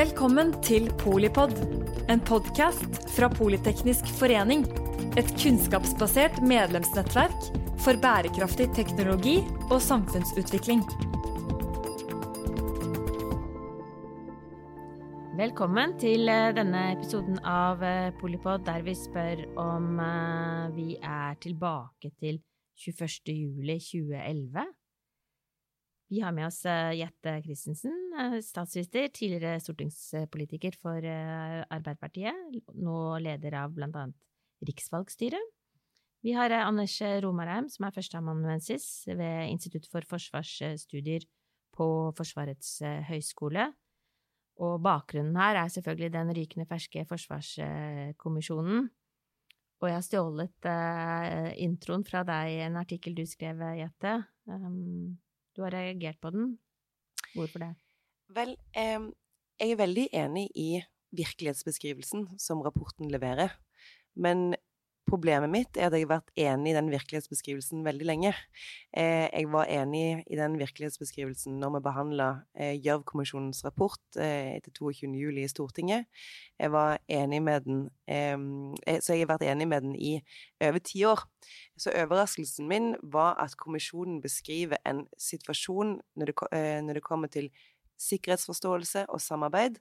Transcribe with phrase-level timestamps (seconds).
[0.00, 1.50] Velkommen til Polipod,
[2.08, 4.62] en podkast fra Politeknisk forening.
[5.20, 7.50] Et kunnskapsbasert medlemsnettverk
[7.84, 9.34] for bærekraftig teknologi
[9.66, 10.80] og samfunnsutvikling.
[15.42, 21.36] Velkommen til eh, denne episoden av eh, Polipod, der vi spør om eh, vi er
[21.44, 22.40] tilbake til
[22.88, 23.52] 21.
[26.10, 26.18] juli 2011.
[26.18, 27.92] Vi har med oss Jette Christensen,
[28.42, 32.34] statsminister, tidligere stortingspolitiker for Arbeiderpartiet,
[32.74, 34.16] nå leder av annet
[34.66, 35.52] riksvalgstyret.
[36.22, 41.24] Vi har Anders Romarheim, som er førsteamanuensis ved Institutt for forsvarsstudier
[41.72, 41.86] på
[42.18, 43.70] Forsvarets høgskole.
[44.60, 48.90] Og bakgrunnen her er selvfølgelig den rykende ferske forsvarskommisjonen.
[49.80, 50.70] Og jeg har stjålet
[51.56, 54.18] introen fra deg i en artikkel du skrev, Jette.
[54.44, 55.16] Um,
[55.56, 56.54] du har reagert på den.
[57.34, 57.74] Hvorfor det?
[58.34, 59.10] Vel, eh,
[59.60, 60.70] jeg er veldig enig i
[61.16, 63.56] virkelighetsbeskrivelsen som rapporten leverer.
[64.14, 64.54] Men
[65.10, 68.32] problemet mitt er at jeg har vært enig i den virkelighetsbeskrivelsen veldig lenge.
[68.96, 74.72] Eh, jeg var enig i den virkelighetsbeskrivelsen når vi behandla eh, Gjørv-kommisjonens rapport eh, etter
[74.78, 75.40] 22.07.
[75.42, 76.22] i Stortinget.
[76.60, 80.14] Jeg var enig med den eh, Så jeg har vært enig med den i
[80.62, 81.26] over ti år.
[81.76, 87.28] Så overraskelsen min var at kommisjonen beskriver en situasjon når det, eh, når det kommer
[87.28, 87.50] til
[88.00, 89.80] sikkerhetsforståelse og samarbeid,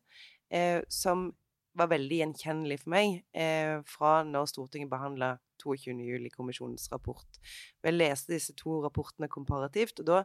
[0.52, 1.32] eh, som
[1.78, 7.40] var veldig gjenkjennelig for meg eh, fra når Stortinget behandla 22.07-kommisjonens rapport.
[7.84, 10.24] Jeg leste disse to rapportene komparativt, og da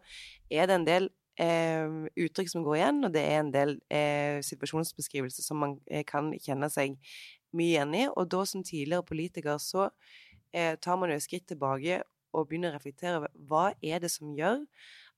[0.50, 1.08] er det en del
[1.40, 1.86] eh,
[2.26, 6.32] uttrykk som går igjen, og det er en del eh, situasjonsbeskrivelser som man eh, kan
[6.38, 6.98] kjenne seg
[7.54, 8.04] mye igjen i.
[8.14, 9.88] Og da som tidligere politiker så
[10.54, 12.02] eh, tar man jo et skritt tilbake
[12.34, 14.64] og begynner å reflektere over hva er det som gjør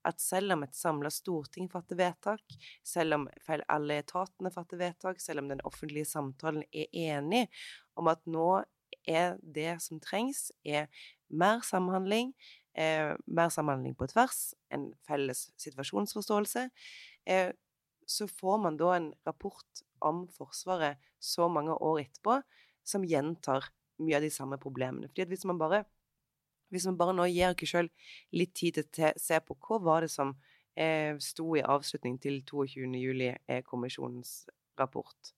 [0.07, 3.27] at selv om et samla storting fatter vedtak, selv om
[3.73, 7.47] alle etatene fatter vedtak, selv om den offentlige samtalen er enig
[7.99, 8.62] om at nå
[9.06, 10.87] er det som trengs, er
[11.28, 12.33] mer samhandling,
[12.75, 16.69] eh, mer samhandling på tvers, en felles situasjonsforståelse,
[17.27, 17.53] eh,
[18.06, 22.43] så får man da en rapport om Forsvaret så mange år etterpå
[22.87, 25.09] som gjentar mye av de samme problemene.
[25.09, 25.84] Fordi at hvis man bare
[26.72, 27.91] hvis vi bare nå gir oss sjøl
[28.37, 30.34] litt tid til å se på hva var det som
[30.77, 32.88] eh, sto i avslutning til 22.
[33.03, 35.34] juli-kommisjonens eh, rapport.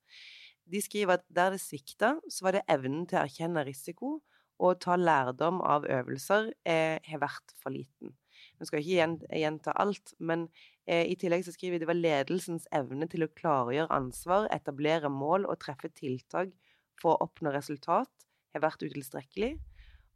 [0.69, 4.19] De skriver at der det svikta, så var det evnen til å erkjenne risiko
[4.59, 8.17] og ta lærdom av øvelser eh, har vært for liten.
[8.59, 10.47] Nå skal ikke gjenta alt, men
[10.87, 15.11] eh, i tillegg så skriver de det var ledelsens evne til å klargjøre ansvar, etablere
[15.13, 16.53] mål og treffe tiltak
[16.99, 18.11] for å oppnå resultat
[18.55, 19.57] har vært utilstrekkelig.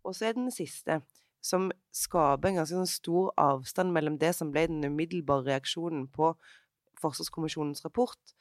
[0.04, 1.00] Og så er den siste,
[1.42, 6.34] som skaper en ganske sånn stor avstand mellom det som ble den umiddelbare reaksjonen på
[7.02, 8.34] Forsvarskommisjonens rapport,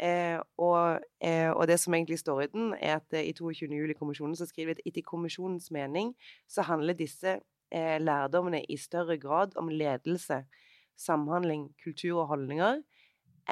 [0.00, 3.68] eh, og, eh, og, det som egentlig står i den, er at eh, i 22.
[3.76, 6.14] juli-kommisjonen så skriver vi at etter kommisjonens mening
[6.48, 10.46] så handler disse eh, lærdommene i større grad om ledelse,
[10.96, 12.80] samhandling, kultur og holdninger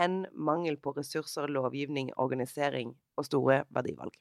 [0.01, 4.17] enn mangel på ressurser, lovgivning, organisering og store verdivalg.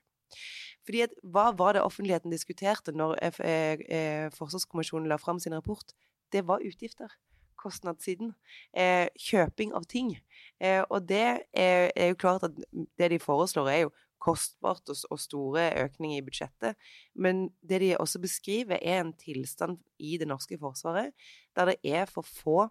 [0.86, 5.96] Fordi at, Hva var det offentligheten diskuterte når F eh, Forsvarskommisjonen la fram sin rapport?
[6.34, 7.12] Det var utgifter.
[7.60, 8.34] Kostnadssiden.
[8.76, 10.16] Eh, kjøping av ting.
[10.60, 11.24] Eh, og det
[11.54, 12.58] er, er, jo klart at
[13.00, 16.80] det de foreslår, er jo kostbart og, og store økninger i budsjettet.
[17.16, 21.12] Men det de også beskriver, er en tilstand i det norske forsvaret
[21.56, 22.68] der det er for få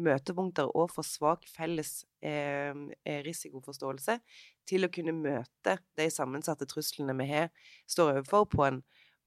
[0.00, 2.72] møtepunkter og for svak felles eh,
[3.04, 4.18] eh, risikoforståelse
[4.70, 7.50] til å kunne møte de sammensatte truslene vi har,
[7.90, 8.78] står overfor, på en,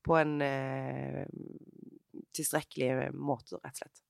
[0.05, 1.25] på en eh,
[2.35, 4.01] tilstrekkelig måte, rett og slett.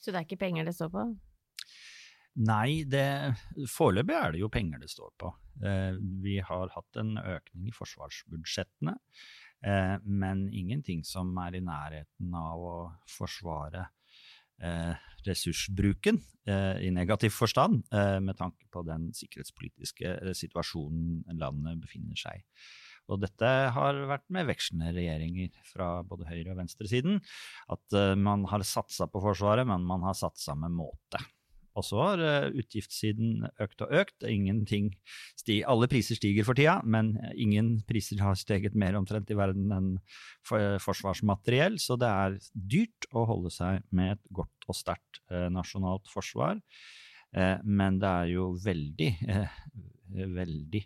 [0.00, 1.06] Så det er ikke penger det står på?
[2.44, 2.82] Nei,
[3.70, 5.30] foreløpig er det jo penger det står på.
[5.64, 8.96] Eh, vi har hatt en økning i forsvarsbudsjettene,
[9.64, 14.03] eh, men ingenting som er i nærheten av å forsvare Eh,
[15.24, 22.40] ressursbruken eh, i negativ forstand, eh, med tanke på den sikkerhetspolitiske situasjonen landet befinner seg
[22.40, 22.44] i.
[23.12, 27.18] Og dette har vært med vekslende regjeringer fra både høyre- og venstresiden.
[27.68, 31.20] At man har satsa på Forsvaret, men man har satsa med måte.
[31.74, 34.26] Og så har uh, utgiftssiden økt og økt.
[34.28, 34.92] Ingenting
[35.38, 39.72] stiger, alle priser stiger for tida, men ingen priser har steget mer omtrent i verden
[39.74, 39.92] enn
[40.44, 45.22] forsvarsmateriell, så det er dyrt å holde seg med et godt og sterkt
[45.52, 46.60] nasjonalt forsvar.
[47.64, 49.08] Men det er jo veldig,
[50.36, 50.82] veldig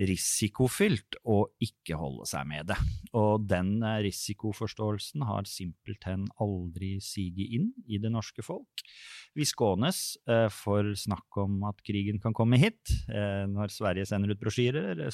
[0.00, 2.78] risikofylt å ikke holde seg med det.
[3.18, 8.84] Og den eh, risikoforståelsen har simpelthen aldri siget inn i det norske folk.
[9.36, 12.94] Vi skånes eh, for snakk om at krigen kan komme hit.
[13.12, 15.04] Eh, når Sverige sender ut brosjyrer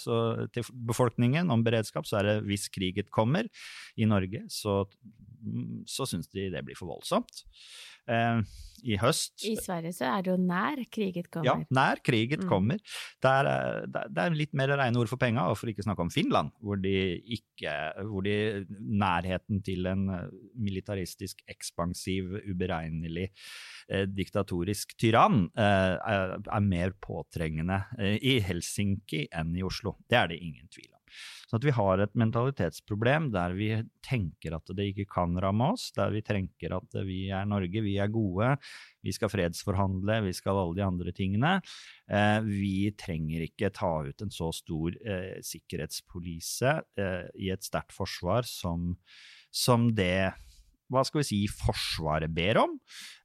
[0.54, 3.50] til befolkningen om beredskap, så er det 'hvis kriget kommer'.
[3.96, 4.86] I Norge så,
[5.42, 7.44] mm, så syns de det blir for voldsomt
[8.84, 9.34] i høst.
[9.48, 11.48] I Sverige så er det jo nær kriget kommer.
[11.48, 12.48] Ja, nær kriget mm.
[12.50, 12.82] kommer.
[13.22, 16.12] Det er, det er, litt mer rene ord for penga, og for ikke snakke om
[16.12, 16.94] Finland, hvor de
[17.38, 17.75] ikke
[18.08, 18.36] hvor de,
[18.78, 20.28] Nærheten til en eh,
[20.58, 29.56] militaristisk, ekspansiv, uberegnelig eh, diktatorisk tyrann eh, er, er, mer påtrengende eh, i Helsinki enn
[29.58, 29.96] i Oslo.
[30.08, 30.98] Det er det ingen tvil om.
[31.49, 33.70] Så at vi har et mentalitetsproblem der vi
[34.05, 37.96] tenker at det ikke kan ramme oss, der vi tenker at vi er Norge, vi
[38.00, 38.55] er gode,
[39.05, 41.55] vi skal fredsforhandle, vi skal alle de andre tingene.
[42.10, 47.96] Eh, vi trenger ikke ta ut en så stor eh, sikkerhetspolise eh, i et sterkt
[47.96, 48.93] forsvar som,
[49.54, 50.34] som det
[50.93, 52.76] hva skal vi si, Forsvaret ber om.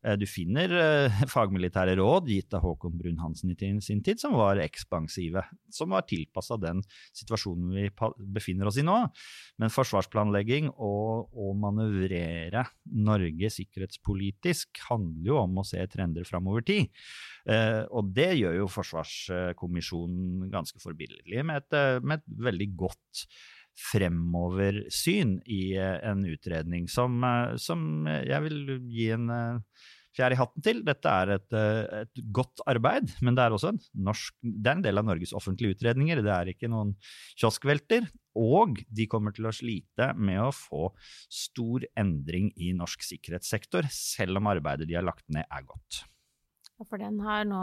[0.04, 4.62] Eh, du finner eh, fagmilitære råd gitt av Håkon Brun-Hansen i sin tid, som var
[4.64, 6.84] ekspansive, som var tilpassa den
[7.16, 7.88] situasjonen vi
[8.36, 8.98] befinner oss i nå.
[9.62, 16.92] Men forsvarsplanlegging og å manøvrere Norge sikkerhetspolitisk handler jo om å se trender framover tid.
[17.50, 21.62] Eh, og det gjør jo Forsvarskommisjonen ganske forbilledlig, med
[22.04, 23.24] med et veldig godt
[23.80, 29.84] fremoversyn i eh, en utredning som, eh, som jeg vil gi en eh,
[30.14, 30.82] fjær i hatten til.
[30.86, 31.56] Dette er et,
[32.04, 35.34] et, godt arbeid, men det er også en, norsk, det er en del av Norges
[35.34, 36.22] offentlige utredninger.
[36.22, 36.94] Det er ikke noen
[37.34, 38.06] kioskvelter.
[38.38, 40.88] Og de kommer til å slite med å få
[41.34, 46.04] stor endring i norsk sikkerhetssektor, selv om arbeidet de har lagt ned, er godt.
[46.84, 47.60] For den har nå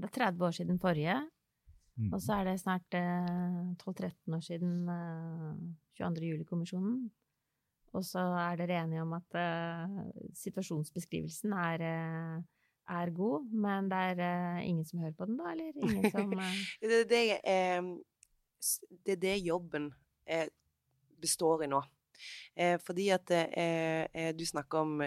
[0.00, 1.18] Det er 30 år siden forrige.
[1.98, 2.12] Mm.
[2.14, 5.62] Og så er det snart eh, 12-13 år siden eh,
[5.98, 6.28] 22.
[6.32, 7.08] juli-kommisjonen.
[7.96, 9.98] Og så er dere enige om at eh,
[10.36, 12.40] situasjonsbeskrivelsen er, eh,
[12.98, 15.52] er, god, men det er eh, ingen som hører på den, da?
[15.52, 16.58] Eller ingen som eh?
[16.82, 17.22] det, det,
[19.06, 19.92] det, er det jobben
[21.22, 21.80] består i nå.
[22.84, 23.30] fordi at
[24.36, 25.02] du snakker om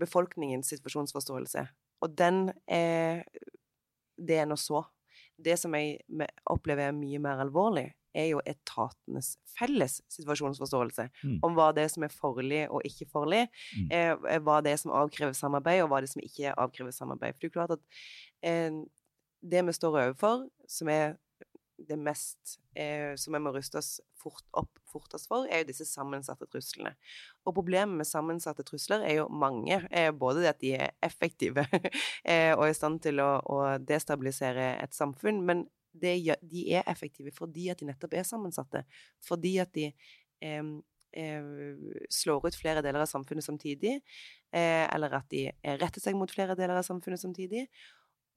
[0.00, 1.66] befolkningens situasjonsforståelse.
[2.00, 2.50] Og den
[4.16, 4.82] Det er nå så.
[5.42, 11.38] Det som jeg opplever er mye mer alvorlig, er jo etatenes felles situasjonsforståelse mm.
[11.46, 13.86] om hva det er som er forlig og ikke forlig, mm.
[13.88, 17.36] eh, hva det er som avkrever samarbeid, og hva det er som ikke avkrever samarbeid.
[17.36, 18.02] For det er klart at
[18.48, 18.82] eh,
[19.52, 21.16] det vi står overfor, som er
[21.88, 25.86] det mest eh, som vi må ruste oss fort opp fortest for, er jo disse
[25.88, 26.94] sammensatte truslene.
[27.46, 29.80] Og problemet med sammensatte trusler er jo mange.
[29.90, 31.66] Eh, både det at de er effektive
[32.30, 36.14] eh, og i stand til å, å, destabilisere et samfunn, men det,
[36.48, 38.86] de er effektive fordi at de nettopp er sammensatte.
[39.24, 39.90] Fordi at de
[42.10, 43.98] slår ut flere deler av samfunnet samtidig,
[44.50, 45.44] eh, eller at de
[45.78, 47.66] retter seg mot flere deler av samfunnet samtidig.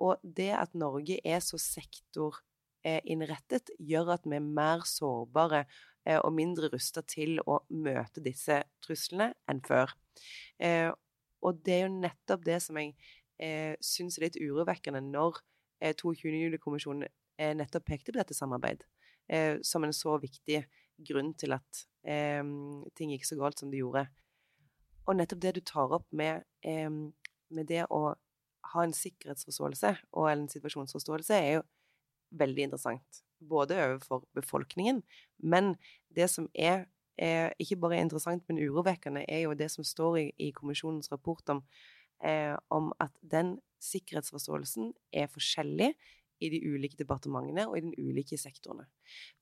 [0.04, 2.42] Og det at Norge er så sektor
[2.86, 5.64] innrettet, gjør at vi er mer sårbare
[6.06, 9.94] eh, og mindre rusta til å møte disse truslene enn før.
[10.62, 10.92] Eh,
[11.46, 12.94] og det er jo nettopp det som jeg
[13.42, 15.42] eh, syns er litt urovekkende når
[15.82, 16.34] eh, 22.
[16.46, 18.86] juli-kommisjonen eh, nettopp pekte på dette samarbeid
[19.30, 20.64] eh, som en så viktig
[21.06, 24.04] grunn til at ting gikk så galt som det gjorde.
[25.10, 28.14] Og nettopp det du tar opp med, med det å
[28.72, 31.63] ha en sikkerhetsforståelse og en situasjonsforståelse, er jo
[32.39, 33.22] veldig interessant.
[33.39, 35.01] Både overfor befolkningen,
[35.44, 35.75] men
[36.15, 36.86] det som er,
[37.18, 41.50] er ikke bare interessant, men urovekkende, er jo det som står i, i kommisjonens rapport
[41.51, 41.63] om,
[42.24, 45.94] eh, om at den sikkerhetsforståelsen er forskjellig
[46.44, 48.88] i de ulike departementene og i de ulike sektorene.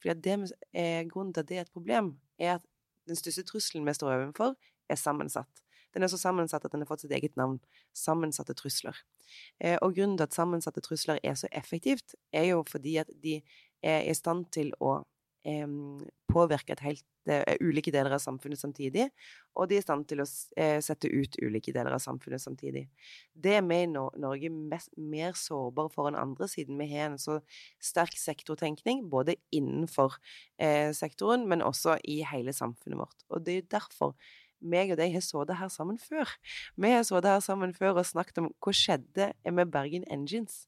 [0.01, 2.65] Fordi det, eh, Grunnen til at det er et problem, er at
[3.07, 4.55] den største trusselen vi står overfor,
[4.89, 5.62] er sammensatt.
[5.93, 7.59] Den er så sammensatt at den har fått sitt eget navn.
[7.97, 8.97] Sammensatte trusler.
[9.59, 13.39] Eh, og grunnen til at sammensatte trusler er så effektivt, er jo fordi at de
[13.83, 15.01] er i stand til å
[15.45, 15.67] eh,
[16.33, 19.07] påvirke helt, uh, ulike deler av samfunnet samtidig,
[19.57, 22.85] og de er i stand til å uh, sette ut ulike deler av samfunnet samtidig.
[23.33, 27.19] Det er vi i Norge mest, mer sårbare for enn andre, siden vi har en
[27.21, 27.39] så
[27.83, 30.17] sterk sektortenkning, både innenfor
[30.61, 33.25] eh, sektoren, men også i hele samfunnet vårt.
[33.29, 34.15] Og det er derfor
[34.63, 36.29] meg og deg har sittet her sammen før.
[36.79, 40.63] Vi har sittet her sammen før og snakket om hva skjedde med Bergen Engines.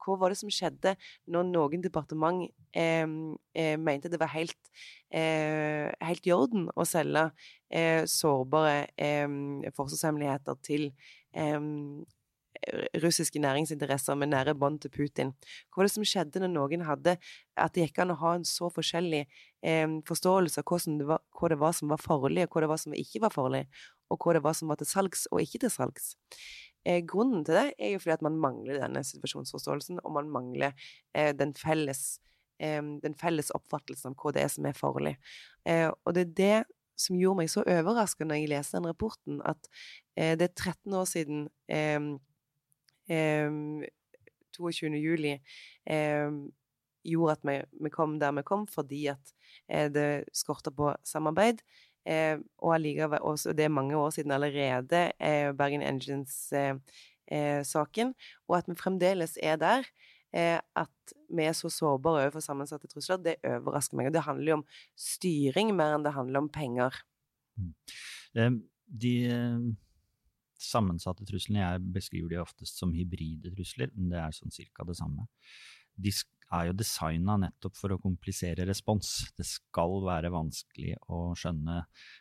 [0.00, 0.94] Hva var det som skjedde
[1.30, 3.04] når noen departement eh,
[3.52, 4.56] eh, mente det var helt,
[5.12, 7.26] eh, helt i orden å selge
[7.68, 8.88] eh, sårbare
[9.76, 10.90] forsvarshemmeligheter til
[13.02, 15.32] russiske næringsinteresser med nære bånd til Putin.
[15.70, 17.16] Hva var det som skjedde når noen hadde
[17.56, 20.78] At det gikk an å ha en så forskjellig eh, forståelse av hva,
[21.10, 23.66] var, hva, det var, som var farlig, og hva det var som ikke var farlig,
[24.08, 26.14] og hva det var som var til salgs og ikke til salgs.
[26.84, 30.76] Eh, grunnen til det er jo fordi at man mangler denne situasjonsforståelsen, og man mangler
[31.14, 32.18] eh, den felles
[32.60, 35.14] den felles oppfattelsen av hva det er som er farlig.
[36.04, 36.56] og det er det
[37.00, 39.70] som gjorde meg så overraska når jeg leste den rapporten, at
[40.16, 42.08] eh, det er 13 år siden eh, eh,
[43.10, 45.00] 22.
[45.00, 45.38] juli
[47.04, 49.32] gjorde at vi, vi, kom der vi kom, fordi at
[49.68, 51.60] eh, det skorta på samarbeid.
[52.08, 58.14] Eh, og allikevel også, Det er mange år siden allerede, eh, Bergen Engines-saken.
[58.48, 59.84] og at vi fremdeles er der.
[60.32, 64.06] at vi er så sårbare overfor sammensatte trusler, det overrasker meg.
[64.06, 66.94] Og det handler jo om styring mer enn det handler om penger.
[67.58, 67.74] Mm.
[68.86, 69.28] De
[70.60, 74.98] sammensatte truslene, jeg beskriver de oftest som hybride trusler, men det er sånn cirka det
[74.98, 75.26] samme.
[76.00, 76.12] De
[76.50, 79.30] er jo designa nettopp for å komplisere respons.
[79.38, 81.76] Det skal være vanskelig å skjønne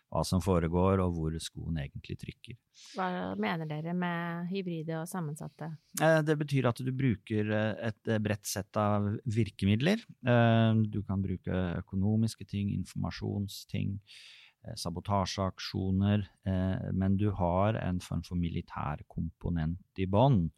[0.10, 2.58] hva som foregår, og hvor skoen egentlig trykker.
[2.93, 3.10] Hva
[3.41, 5.72] mener dere med hybride og sammensatte?
[6.01, 10.05] Eh, det betyr at du bruker eh, et bredt sett av virkemidler.
[10.22, 14.38] Eh, du kan bruke økonomiske ting, informasjonsting Eh,
[14.78, 20.50] sabotasjeaksjoner, eh, men du har en form for militær komponent i bånn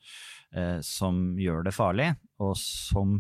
[0.56, 2.10] eh, som gjør det farlig,
[2.42, 3.20] og som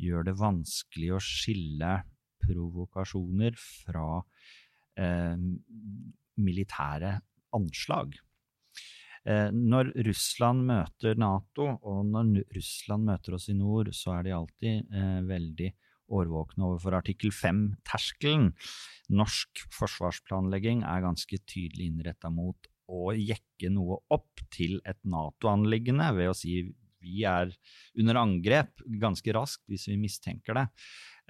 [0.00, 1.98] gjør det vanskelig å skille
[2.40, 4.22] provokasjoner fra
[4.96, 5.36] eh,
[6.40, 7.14] militære
[7.56, 8.16] anslag.
[9.28, 14.36] Eh, når Russland møter Nato, og når Russland møter oss i nord, så er de
[14.36, 15.72] alltid eh, veldig
[16.10, 18.50] årvåkne overfor artikkel 5-terskelen.
[19.14, 26.32] Norsk forsvarsplanlegging er ganske tydelig innretta mot å jekke noe opp til et Nato-anliggende ved
[26.32, 26.60] å si
[27.00, 27.52] vi er
[27.98, 30.66] under angrep ganske raskt hvis vi mistenker det,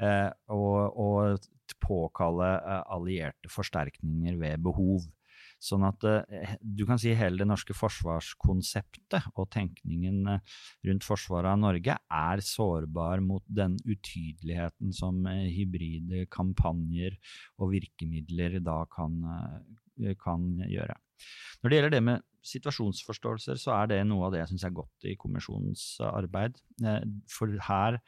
[0.03, 5.07] eh, og, og påkalle eh, allierte forsterkninger ved behov.
[5.61, 10.57] Sånn at eh, du kan si hele det norske forsvarskonseptet og tenkningen eh,
[10.89, 17.19] rundt forsvaret av Norge er sårbar mot den utydeligheten som eh, hybride kampanjer
[17.61, 19.21] og virkemidler da kan,
[20.25, 20.97] kan gjøre.
[21.61, 24.77] Når det gjelder det med situasjonsforståelser, så er det noe av det jeg syns er
[24.81, 26.57] godt i kommisjonens arbeid.
[27.29, 28.01] For her,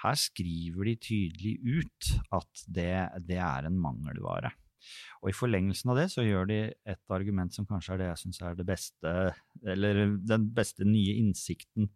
[0.00, 2.94] her skriver de tydelig ut at det,
[3.28, 4.54] det er en mangelvare.
[5.22, 8.22] Og i forlengelsen av det så gjør de et argument som kanskje er det jeg
[8.24, 9.16] syns er det beste,
[9.74, 11.90] eller den beste nye innsikten.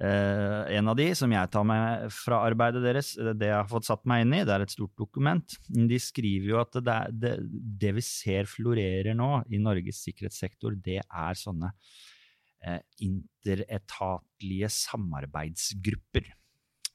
[0.00, 3.84] Uh, en av de som jeg tar med fra arbeidet deres, det jeg har fått
[3.84, 5.56] satt meg inn i, det er et stort dokument.
[5.68, 7.34] De skriver jo at det, det,
[7.82, 16.32] det vi ser florerer nå i Norges sikkerhetssektor, det er sånne uh, interetatlige samarbeidsgrupper.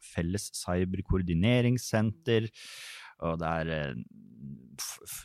[0.01, 2.49] Felles cyberkoordineringssenter
[3.23, 3.95] og der eh,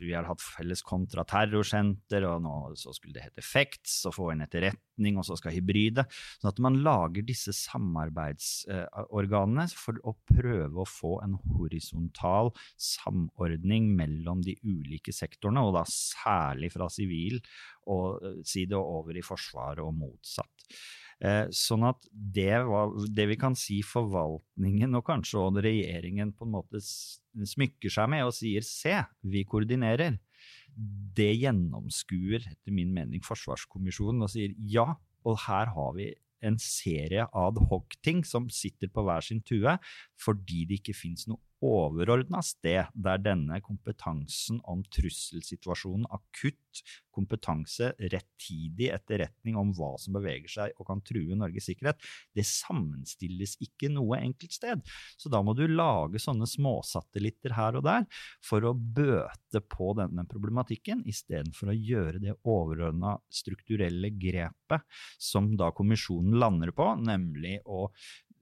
[0.00, 4.42] vi har hatt felles kontraterrorsenter, og nå så skulle det hete FECTS, og få en
[4.44, 6.04] etterretning, og så skal hybride.
[6.38, 14.38] Sånn at man lager disse samarbeidsorganene for å prøve å få en horisontal samordning mellom
[14.46, 17.36] de ulike sektorene, og da særlig fra sivil
[18.46, 20.56] side og over i Forsvaret og motsatt.
[21.20, 26.46] Eh, sånn at det, var, det vi kan si forvaltningen, og kanskje også regjeringen, på
[26.46, 28.94] en måte smykker seg med og sier se,
[29.28, 30.16] vi koordinerer,
[31.16, 34.86] det gjennomskuer etter min mening Forsvarskommisjonen og sier ja,
[35.26, 36.08] og her har vi
[36.46, 39.76] en serie ad hoc-ting som sitter på hver sin tue,
[40.16, 46.82] fordi det ikke fins noe overordna sted der denne kompetansen om trusselsituasjonen, akutt
[47.14, 52.00] kompetanse, rettidig etterretning om hva som beveger seg og kan true Norges sikkerhet,
[52.36, 54.84] det sammenstilles ikke noe enkelt sted.
[55.20, 58.06] Så da må du lage sånne småsatellitter her og der
[58.46, 64.86] for å bøte på denne problematikken, istedenfor å gjøre det overordna strukturelle grepet
[65.20, 67.88] som da kommisjonen lander på, nemlig å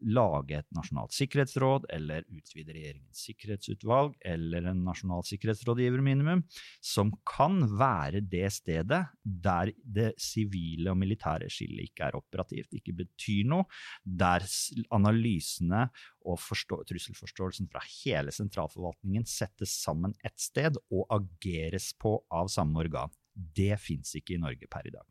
[0.04, 6.44] lage et nasjonalt sikkerhetsråd, eller utvide regjeringens sikkerhetsutvalg, eller en nasjonal sikkerhetsrådgiver minimum,
[6.84, 12.96] som kan være det stedet der det sivile og militære skillet ikke er operativt, ikke
[13.02, 13.68] betyr noe,
[14.04, 14.46] der
[14.94, 15.88] analysene
[16.28, 16.40] og
[16.88, 23.12] trusselforståelsen fra hele sentralforvaltningen settes sammen ett sted og ageres på av samme organ.
[23.34, 25.06] Det fins ikke i Norge per i dag.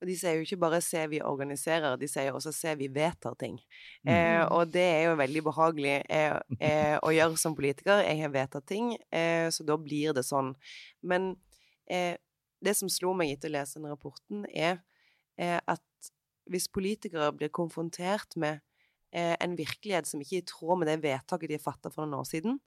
[0.00, 3.34] Og de sier jo ikke bare 'se vi organiserer', de sier også 'se vi vedtar
[3.34, 3.60] ting'.
[4.04, 4.08] Mm.
[4.08, 8.00] Eh, og det er jo veldig behagelig eh, eh, å gjøre som politiker.
[8.00, 10.54] Jeg har vedtatt ting, eh, så da blir det sånn.
[11.02, 11.36] Men
[11.90, 12.16] eh,
[12.64, 14.80] det som slo meg etter å lese denne rapporten, er
[15.38, 16.12] eh, at
[16.46, 18.60] hvis politikere blir konfrontert med
[19.12, 22.06] eh, en virkelighet som ikke er i tråd med det vedtaket de har fatta for
[22.06, 22.60] noen år siden,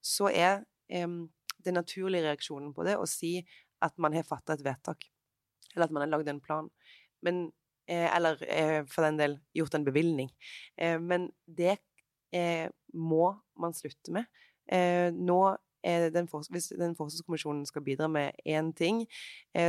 [0.00, 3.46] så er den naturlige reaksjonen på det å si
[3.80, 5.04] at man har fatta et vedtak,
[5.74, 6.68] eller at man har lagd en plan.
[7.22, 7.48] Men,
[7.88, 10.30] eh, eller eh, for den del gjort en bevilgning.
[10.76, 11.78] Eh, men det
[12.94, 13.24] må
[13.58, 14.26] man slutte med.
[15.18, 19.00] nå den hvis den forskningskommisjonen skal bidra med én ting,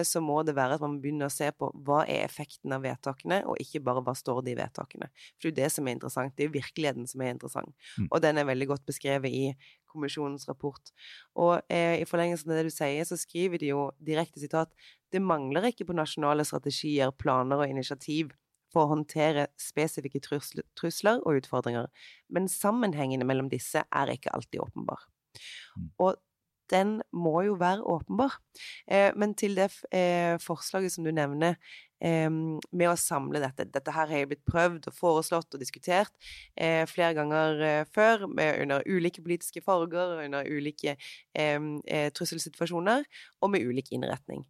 [0.06, 3.40] så må det være at man begynner å se på hva er effekten av vedtakene,
[3.50, 5.10] og ikke bare hva står det i vedtakene.
[5.40, 6.36] For det er jo det som er interessant.
[6.38, 7.74] Det er jo virkeligheten som er interessant.
[7.98, 8.12] Mm.
[8.12, 9.46] Og den er veldig godt beskrevet i
[9.92, 10.94] kommisjonens rapport.
[11.36, 14.74] Og eh, i forlengelsen av det du sier, så skriver de jo direkte sitat
[15.12, 18.32] det mangler ikke på nasjonale strategier, planer og initiativ
[18.72, 21.90] for å håndtere spesifikke trusler og utfordringer,
[22.32, 25.04] men sammenhengene mellom disse er ikke alltid åpenbar.
[25.76, 25.90] Mm.
[26.06, 26.22] Og
[26.72, 28.38] den må jo være åpenbar.
[28.88, 31.58] Eh, men til det eh, forslaget som du nevner,
[32.02, 36.12] med å samle dette Dette her har blitt prøvd og foreslått og diskutert
[36.56, 40.96] eh, flere ganger eh, før, under ulike politiske farger, under ulike
[41.38, 43.06] eh, trusselsituasjoner,
[43.42, 44.46] og med ulik innretning.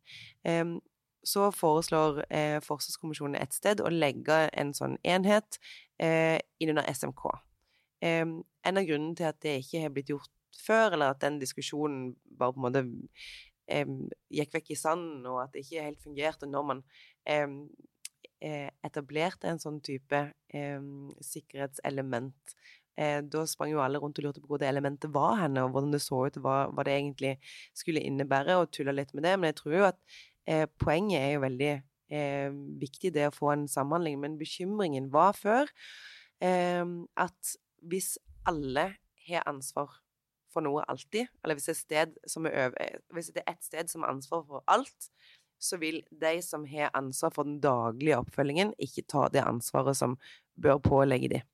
[1.23, 2.23] så foreslår
[2.65, 5.59] Forsvarskommisjonen et sted å legge en sånn enhet
[6.01, 7.27] innunder SMK.
[8.01, 10.31] en av grunnene til at det ikke har blitt gjort
[10.65, 12.83] før, eller at den diskusjonen bare på en måte
[13.71, 13.87] eh,
[14.33, 16.83] gikk vekk i sanden, og at det ikke helt fungerte når man
[17.29, 20.21] eh, etablerte en sånn type
[21.21, 22.55] sikkerhetselement.
[22.99, 25.71] Eh, da sprang jo alle rundt og lurte på hvor det elementet var henne, og
[25.73, 27.31] hvordan det så ut, hva, hva det egentlig
[27.77, 29.37] skulle innebære, og tulla litt med det.
[29.39, 29.99] Men jeg tror jo at
[30.49, 34.19] eh, poenget er jo veldig eh, viktig, det å få en samhandling.
[34.21, 35.71] Men bekymringen var før
[36.41, 37.49] at
[37.85, 38.15] hvis
[38.49, 38.85] alle
[39.27, 39.91] har ansvar
[40.51, 42.09] for noe alltid, eller hvis det, er,
[42.49, 45.11] er eh, hvis det er ett sted som har ansvar for alt,
[45.61, 50.17] så vil de som har ansvar for den daglige oppfølgingen, ikke ta det ansvaret som
[50.61, 51.47] bør pålegge dem.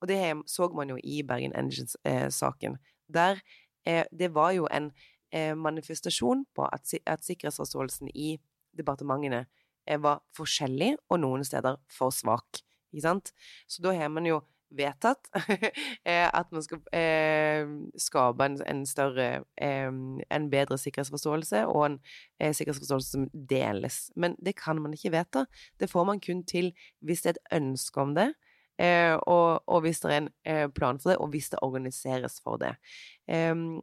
[0.00, 2.78] Og det så man jo i Bergen Engines-saken.
[3.08, 3.40] Der
[3.86, 4.92] eh, Det var jo en
[5.32, 8.38] eh, manifestasjon på at, at sikkerhetsforståelsen i
[8.76, 9.46] departementene
[9.86, 12.62] eh, var forskjellig, og noen steder for svak.
[12.92, 13.32] Ikke sant?
[13.68, 14.40] Så da har man jo
[14.70, 15.30] vedtatt
[16.08, 19.90] eh, at man skal eh, skape en, en større eh,
[20.30, 21.98] En bedre sikkerhetsforståelse, og en
[22.40, 24.10] eh, sikkerhetsforståelse som deles.
[24.16, 25.44] Men det kan man ikke vedta.
[25.80, 28.32] Det får man kun til hvis det er et ønske om det.
[28.80, 32.40] Eh, og, og, hvis det er en eh, plan for det, og hvis det organiseres
[32.44, 32.76] for det.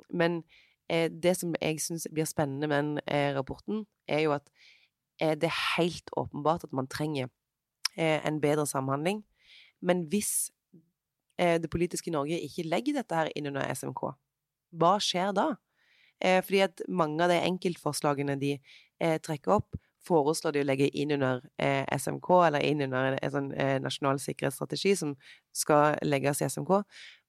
[0.10, 0.44] men
[1.22, 3.00] det som jeg syns blir spennende med den
[3.36, 4.48] rapporten, er jo at
[5.20, 7.28] det er helt åpenbart at man trenger
[7.98, 9.26] en bedre samhandling.
[9.82, 10.52] Men hvis
[11.38, 14.02] det politiske Norge ikke legger dette her inn under SMK,
[14.78, 15.52] hva skjer da?
[16.24, 20.88] Eh, fordi at mange av de enkeltforslagene de eh, trekker opp, foreslår de å legge
[20.96, 25.16] inn under eh, SMK, eller inn under en, sånn eh, nasjonal sikkerhetsstrategi som
[25.56, 26.80] skal legges i SMK.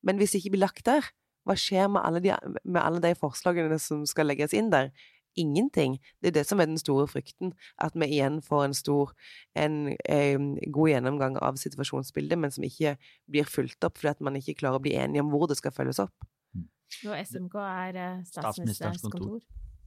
[0.07, 1.11] Men hvis det ikke blir lagt der,
[1.49, 4.93] hva skjer med alle, de, med alle de forslagene som skal legges inn der?
[5.39, 5.99] Ingenting.
[6.21, 9.13] Det er det som er den store frykten, at vi igjen får en stor,
[9.59, 12.97] en, en god gjennomgang av situasjonsbildet, men som ikke
[13.31, 15.75] blir fulgt opp fordi at man ikke klarer å bli enige om hvor det skal
[15.75, 16.29] følges opp.
[16.57, 16.67] Mm.
[17.11, 19.41] Og SMK er uh, statsministerens kontor.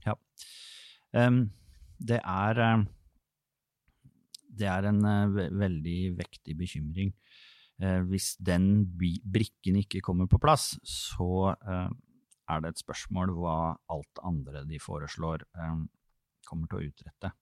[0.06, 0.16] Ja.
[1.12, 1.44] Um,
[2.02, 2.84] det er uh,
[4.52, 7.14] Det er en uh, veldig vektig bekymring.
[7.82, 8.84] hvis den
[9.32, 11.56] brikken ikke kommer på plass, så
[12.52, 13.56] er det et spørsmål hva
[13.92, 15.80] alt andre de foreslår, eh,
[16.48, 17.32] kommer til å utrette.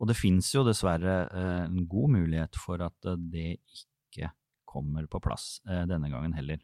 [0.00, 4.32] Og det finnes jo dessverre eh, en god mulighet for at eh, det ikke
[4.68, 6.58] kommer på plass denne gangen heller.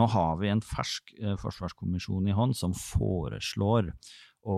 [0.00, 3.90] Nå har vi en fersk forsvarskommisjon i hånd som foreslår
[4.48, 4.56] å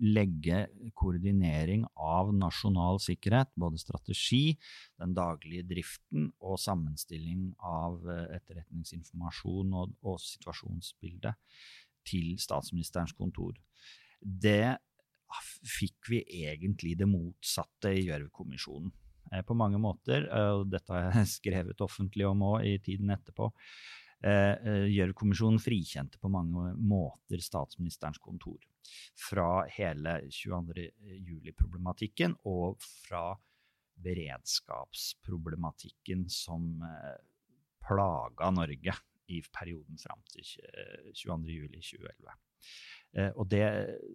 [0.00, 0.64] legge
[0.96, 4.56] koordinering av nasjonal sikkerhet, både strategi,
[5.00, 11.36] den daglige driften og sammenstilling av eh, etterretningsinformasjon og, og situasjonsbildet
[12.08, 13.58] til statsministerens kontor.
[14.20, 14.78] Det
[15.68, 18.90] fikk vi egentlig det motsatte i Gjørv-kommisjonen.
[19.34, 23.12] Eh, på mange måter, eh, og dette har jeg skrevet offentlig om òg i tiden
[23.16, 23.52] etterpå,
[24.20, 28.58] Gjørv-kommisjonen frikjente på mange måter statsministerens kontor
[29.28, 30.90] fra hele 22.
[31.28, 33.38] juli-problematikken og fra
[34.00, 37.18] beredskapsproblematikken som eh,
[37.84, 38.94] plaga Norge
[39.30, 40.42] i perioden fram til
[41.14, 42.34] 22.07.2011.
[43.16, 43.64] Eh, og det,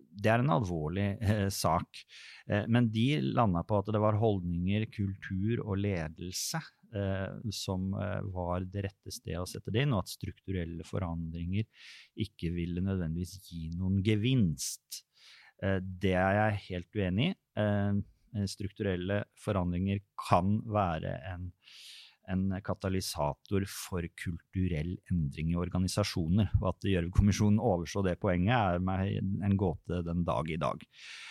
[0.10, 2.02] det, er en alvorlig eh, sak.
[2.48, 6.64] Eh, men de landa på at det var holdninger, kultur og ledelse
[7.52, 7.90] som
[8.32, 11.66] var det rette stedet å sette det inn, og at strukturelle forandringer
[12.24, 15.02] ikke ville nødvendigvis gi noen gevinst.
[15.60, 18.48] Det er jeg helt uenig i.
[18.48, 21.50] strukturelle forandringer kan være en
[22.32, 26.52] en katalysator for kulturell endring i organisasjoner.
[26.62, 30.86] Og at Gjørv-kommisjonen overså det poenget, er meg en gåte den dag i dag.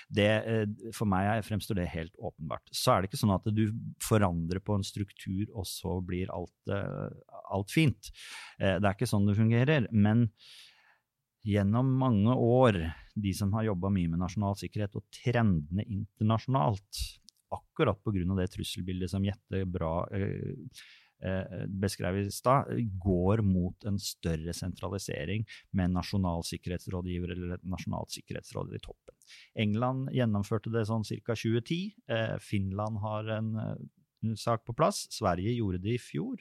[0.08, 2.68] Det, eh, for meg fremstår det helt åpenbart.
[2.72, 3.66] Så er det ikke sånn at du
[4.02, 7.10] forandrer på en struktur, og så blir alt, eh,
[7.50, 8.12] alt fint.
[8.58, 9.88] Eh, det er ikke sånn det fungerer.
[9.92, 10.28] Men
[11.44, 17.20] gjennom mange år, de som har jobba mye med nasjonal sikkerhet, og trendene internasjonalt,
[17.56, 18.36] akkurat pga.
[18.36, 20.54] det trusselbildet som Jette bra eh,
[21.24, 27.66] eh, beskrev i stad, går mot en større sentralisering med en nasjonal sikkerhetsrådgiver eller et
[27.66, 29.14] nasjonalt sikkerhetsråd i toppen.
[29.54, 31.34] England gjennomførte det sånn ca.
[31.34, 31.94] 2010.
[32.08, 33.54] Eh, Finland har en
[34.36, 35.06] sak på plass.
[35.12, 36.40] Sverige gjorde det i fjor.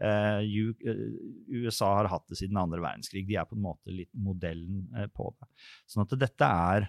[0.00, 3.26] USA har hatt det siden andre verdenskrig.
[3.28, 5.48] De er på en måte litt modellen på det.
[5.84, 6.86] Sånn at dette er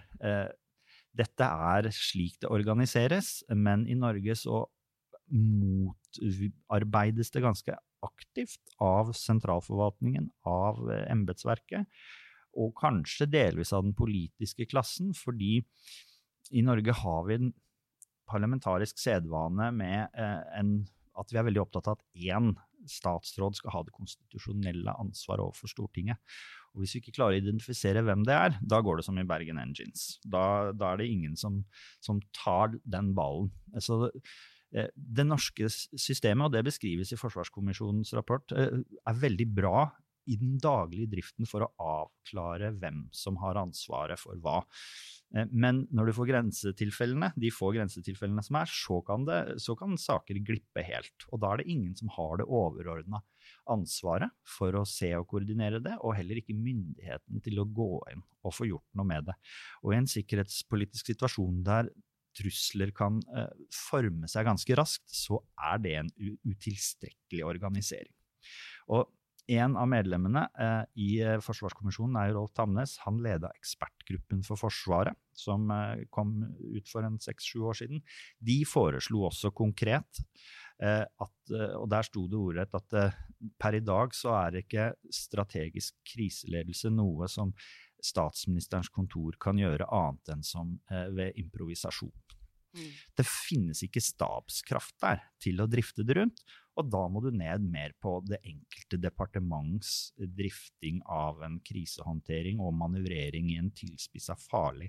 [1.16, 4.64] dette er slik det organiseres, men i Norge så
[5.32, 11.86] motarbeides det ganske aktivt av sentralforvaltningen, av embetsverket,
[12.58, 15.62] og kanskje delvis av den politiske klassen, fordi
[16.52, 17.52] i Norge har vi en
[18.28, 20.74] parlamentarisk sedvane med eh, en,
[21.20, 22.52] at vi er veldig opptatt av at én
[22.88, 26.18] statsråd skal ha det konstitusjonelle ansvaret overfor Stortinget.
[26.72, 29.26] Og Hvis vi ikke klarer å identifisere hvem det er, da går det som i
[29.28, 30.16] Bergen Engines.
[30.24, 31.60] Da, da er det ingen som,
[32.02, 33.52] som, tar den ballen.
[33.76, 34.08] Altså,
[34.72, 39.90] det norske systemet, og det beskrives i Forsvarskommisjonens rapport, eh, er veldig bra
[40.32, 44.62] i den daglige driften for å avklare hvem som har ansvaret for hva.
[45.36, 49.76] Eh, men når du får grensetilfellene, de få grensetilfellene som er, så kan, det, så
[49.78, 51.28] kan saker glippe helt.
[51.30, 53.22] Og da er det ingen som har det overordna
[53.70, 58.24] ansvaret for å se og koordinere det, og heller ikke myndigheten til å gå inn
[58.42, 59.36] og få gjort noe med det.
[59.84, 61.90] Og i en sikkerhetspolitisk situasjon der
[62.38, 66.12] trusler kan uh, forme seg ganske raskt, så er det en
[66.48, 68.14] utilstrekkelig organisering.
[68.90, 69.10] Og
[69.50, 72.94] en av medlemmene eh, i eh, Forsvarskommisjonen er Rolf Tamnes.
[73.06, 78.02] Han leda ekspertgruppen for Forsvaret, som eh, kom ut for en seks-sju år siden.
[78.38, 80.22] De foreslo også konkret
[80.82, 83.18] eh, at, eh, og der sto det ordrett, at eh,
[83.58, 87.54] per i dag så er ikke strategisk kriseledelse noe som
[88.02, 90.72] statsministerens kontor kan gjøre annet enn som
[91.14, 92.10] ved improvisasjon.
[92.74, 92.88] Mm.
[93.14, 96.42] Det finnes ikke stabskraft der til å drifte det rundt,
[96.78, 102.72] og da må du ned mer på det enkelte departements drifting av en krisehåndtering og
[102.80, 104.88] manøvrering i en tilspissa, farlig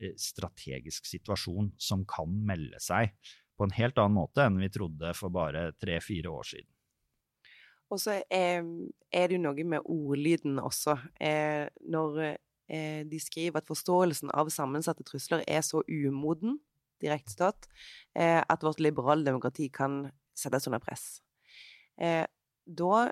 [0.00, 3.14] eh, strategisk situasjon som kan melde seg
[3.56, 6.70] på en helt annen måte enn vi trodde for bare tre-fire år siden.
[7.92, 8.64] Og så er,
[9.12, 10.96] er, det jo noe med ordlyden også.
[11.20, 16.56] Eh, når eh, de skriver at forståelsen av sammensatte trusler er så umoden
[17.02, 17.68] direkte stat,
[18.16, 21.20] eh, at vårt liberale demokrati kan settes under press.
[22.00, 22.24] Eh,
[22.66, 23.10] da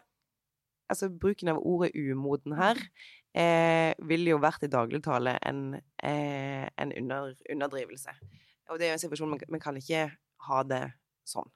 [0.90, 2.78] Altså, bruken av ordet umoden her
[3.38, 8.14] eh, ville jo vært i dagligtale en, eh, en under, underdrivelse.
[8.70, 10.08] Og det er jo en situasjon man, man kan ikke
[10.48, 10.82] ha det
[11.28, 11.46] sånn.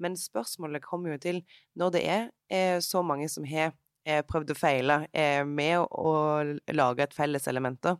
[0.00, 1.42] Men spørsmålet kommer jo til
[1.76, 3.74] når det er eh, så mange som har
[4.08, 6.14] eh, prøvd å feile eh, med å,
[6.72, 7.92] lage et felles element,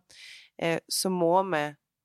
[0.61, 1.63] så må vi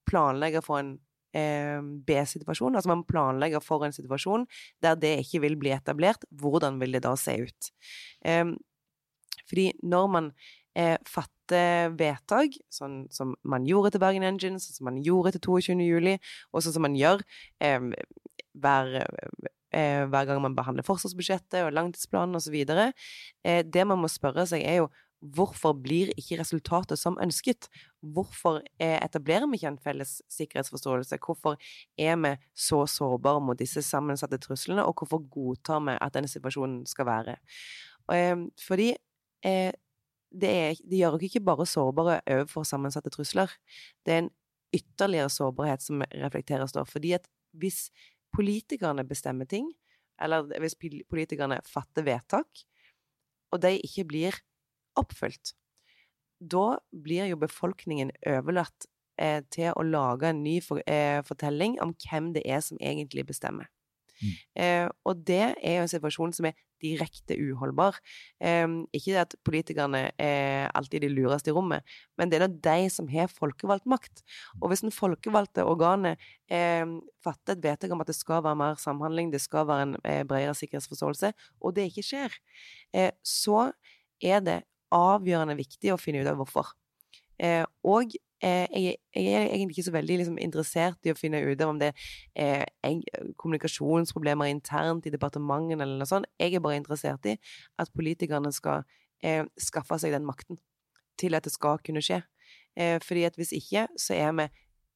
[0.07, 1.04] planlegge for en eh,
[1.35, 2.75] B-situasjon.
[2.75, 4.45] Altså man planlegger for en situasjon
[4.83, 6.23] der det ikke vil bli etablert.
[6.31, 7.71] Hvordan vil det da se ut?
[8.25, 8.53] Eh,
[9.45, 10.31] fordi når man
[10.77, 15.45] eh, fatter vedtak, sånn som man gjorde til Bergen Engines, sånn som man gjorde til
[15.45, 15.77] 22.
[15.85, 16.15] juli,
[16.51, 17.21] og sånn som man gjør
[18.55, 18.97] hver
[19.75, 22.55] eh, hver gang man behandler forsvarsbudsjettet og langtidsplanen osv.
[22.55, 24.89] Eh, det man må spørre seg, er jo
[25.33, 27.69] Hvorfor blir ikke resultatet som ønsket?
[28.01, 31.17] Hvorfor etablerer vi ikke en felles sikkerhetsforståelse?
[31.23, 31.57] Hvorfor
[31.97, 36.83] er vi så sårbare mot disse sammensatte truslene, og hvorfor godtar vi at denne situasjonen
[36.89, 37.37] skal være?
[38.13, 38.91] Ehm, fordi
[39.45, 39.71] eh,
[40.31, 43.51] det, er, det gjør oss ikke bare sårbare overfor sammensatte trusler.
[44.05, 44.33] Det er en
[44.75, 46.83] ytterligere sårbarhet som reflekteres da.
[46.85, 47.87] Fordi at hvis
[48.35, 49.71] politikerne bestemmer ting,
[50.21, 50.77] eller hvis
[51.09, 52.65] politikerne fatter vedtak,
[53.53, 54.37] og de ikke blir
[54.99, 55.53] oppfylt.
[56.39, 58.89] Da blir jo befolkningen overlatt
[59.21, 63.25] eh, til å lage en ny for, eh, fortelling om hvem det er som egentlig
[63.29, 63.69] bestemmer.
[64.21, 64.35] Mm.
[64.55, 67.97] Eh, og det er jo en situasjon som er direkte uholdbar.
[68.43, 71.83] Eh, ikke det at politikerne er alltid de lureste i rommet,
[72.19, 74.23] men det er de som har folkevalgt makt.
[74.61, 76.85] Og hvis den folkevalgte organet eh,
[77.23, 80.23] fatter et vedtak om at det skal være mer samhandling, det skal være en eh,
[80.27, 82.39] bredere sikkerhetsforståelse, og det ikke skjer,
[83.25, 83.71] så
[84.23, 84.61] er det
[84.93, 86.73] avgjørende viktig å finne ut av hvorfor.
[87.41, 91.41] Eh, og eh, jeg, jeg, er egentlig ikke så veldig liksom, interessert i å finne
[91.43, 91.91] ut av om det
[92.35, 92.63] er
[93.41, 96.29] kommunikasjonsproblemer internt i departementene eller noe sånt.
[96.39, 97.35] Jeg er bare interessert i
[97.81, 98.85] at politikerne skal
[99.23, 100.61] eh, skaffe seg den makten
[101.19, 102.21] til at det skal kunne skje.
[102.75, 104.47] Eh, fordi at hvis ikke, så er vi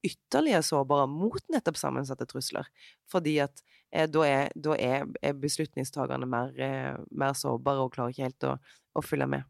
[0.09, 2.67] ytterligere sårbare mot nettopp sammensatte trusler.
[3.11, 8.15] Fordi at eh, da, er, da er, er beslutningstagerne mer, eh, mer, sårbare og klarer
[8.15, 8.57] ikke helt å,
[8.95, 9.47] å følge med.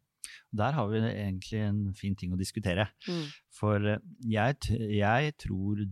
[0.52, 2.90] Der har vi egentlig en fin ting å diskutere.
[3.08, 3.26] Mm.
[3.54, 4.58] For eh, jeg,
[4.98, 5.86] jeg, tror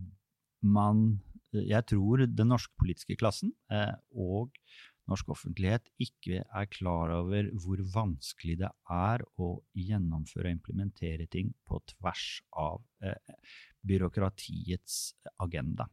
[0.60, 1.20] man
[1.52, 4.50] Jeg tror den norske politiske klassen eh, og
[5.08, 11.54] norsk offentlighet ikke er klar over hvor vanskelig det er å gjennomføre og implementere ting
[11.64, 13.38] på tvers av eh,
[13.88, 14.98] byråkratiets
[15.40, 15.88] agenda.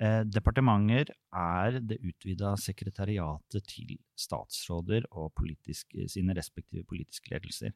[0.00, 7.74] Eh, departementer er det utvida sekretariatet til statsråder og politisk, sine respektive politiske ledelser.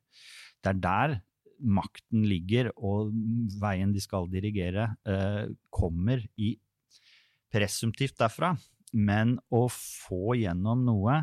[0.64, 1.16] Det er der
[1.60, 3.12] makten ligger, og
[3.60, 6.54] veien de skal dirigere, eh, kommer i
[7.52, 8.54] presumptivt derfra.
[8.94, 11.20] Men å få gjennom noe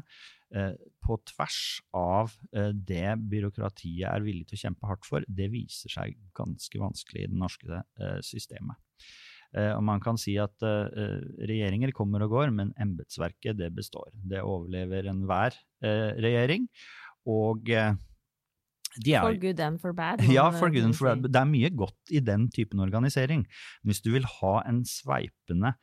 [0.53, 5.49] eh, på tvers av eh, det byråkratiet er villig til å kjempe hardt for, det
[5.53, 8.75] viser seg ganske vanskelig i det norske eh, systemet.
[9.57, 10.87] Eh, og man kan si at uh,
[11.43, 14.09] regjeringer kommer og går, men embetsverket det består.
[14.13, 16.69] Det overlever enhver uh, regjering.
[17.29, 17.69] Og
[18.99, 20.23] de er, for good and for bad.
[20.38, 21.27] Ja, for good and for bad.
[21.32, 23.45] Det er mye godt i den typen organisering.
[23.88, 25.75] Hvis du vil ha en sveipende,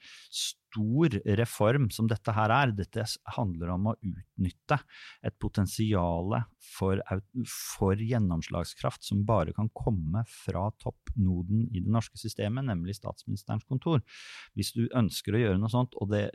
[0.69, 2.73] stor reform som dette her er.
[2.77, 3.05] Dette
[3.37, 4.79] handler om å utnytte
[5.25, 7.01] et potensial for,
[7.49, 14.05] for, gjennomslagskraft som bare kan komme fra toppnoden i det norske systemet, nemlig statsministerens kontor.
[14.55, 16.29] Hvis du ønsker å gjøre noe sånt, og det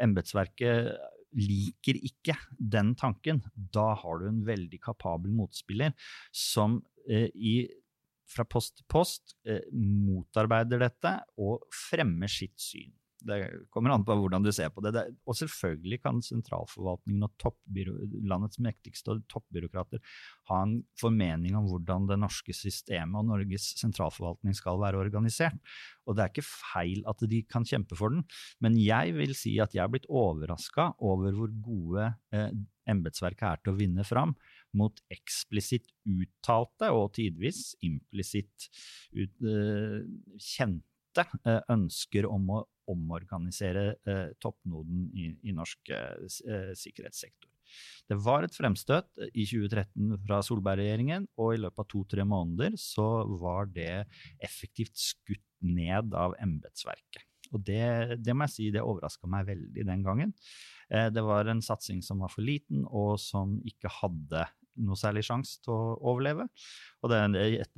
[0.00, 0.92] embetsverket
[1.36, 5.92] liker ikke den tanken, da har du en veldig kapabel motspiller
[6.34, 7.60] som eh, i
[8.28, 12.92] fra post til post eh, motarbeider dette og fremmer sitt syn.
[13.26, 13.38] Det
[13.74, 14.94] kommer an på hvordan du ser på det.
[15.26, 17.56] og selvfølgelig kan sentralforvaltningen og
[18.30, 20.02] landets mektigste og toppbyråkrater
[20.50, 25.58] ha en formening om hvordan det norske systemet og Norges sentralforvaltning skal være organisert.
[26.06, 28.24] Og det er ikke feil at de kan kjempe for den,
[28.64, 32.52] men jeg vil si at jeg er blitt overraska over hvor gode eh,
[32.88, 34.34] embetsverket er til å vinne fram
[34.76, 38.68] mot eksplisitt uttalte og tidvis implisitt
[39.16, 40.00] ut, uh,
[40.40, 47.50] kjente uh, ønsker om å omorganisere eh, toppnoden i, i norsk eh, sikkerhetssektor.
[48.08, 53.26] Det var et fremstøt i 2013 fra Solberg-regjeringen, og i løpet av to-tre måneder så
[53.40, 54.06] var det
[54.40, 57.26] effektivt skutt ned av embetsverket.
[57.52, 60.32] Og det, det, må jeg si, det overraska meg veldig den gangen.
[60.88, 64.48] Eh, det var en satsing som var for liten, og som ikke hadde
[64.84, 66.48] noe særlig sjanse til å overleve.
[67.04, 67.20] Og det,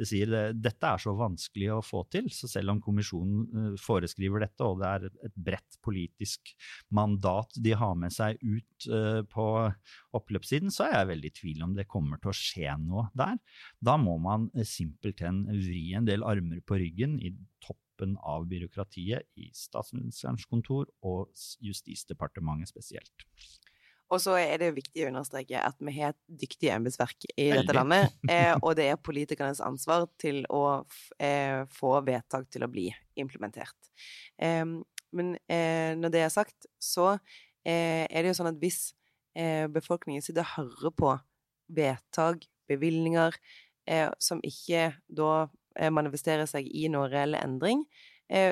[0.01, 3.75] det sier, det, dette er så vanskelig å få til, så selv om kommisjonen eh,
[3.81, 6.55] foreskriver dette, og det er et bredt politisk
[6.97, 9.47] mandat de har med seg ut uh, på
[10.17, 13.37] oppløpssiden, så er jeg veldig i tvil om det kommer til å skje noe der.
[13.85, 17.35] Da må man eh, simpelthen vri en del armer på ryggen i
[17.65, 21.29] toppen av byråkratiet i statsministerens kontor og
[21.61, 23.29] Justisdepartementet spesielt.
[24.11, 27.61] Og så er det viktig å understreke at vi har et dyktig embetsverk i Veldig.
[27.61, 30.83] dette landet, eh, og det er politikernes ansvar til å
[31.23, 32.89] eh, få vedtak til å bli
[33.21, 33.93] implementert.
[34.43, 34.65] Eh,
[35.11, 35.33] men
[35.99, 37.17] når det er sagt, så
[37.67, 38.93] eh, er det jo sånn at hvis
[39.39, 41.15] eh, befolkningen sitter og hører på
[41.81, 43.35] vedtak, bevilgninger,
[43.91, 45.49] eh, som ikke da
[45.95, 47.85] manifesterer seg i noen reell endring,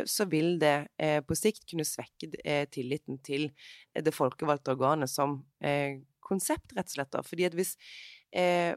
[0.05, 3.49] så vil det eh, på sikt kunne svekke eh, tilliten til
[3.95, 5.41] det folkevalgte organet som
[6.29, 7.14] konsept, rett og slett.
[7.25, 7.77] Fordi at hvis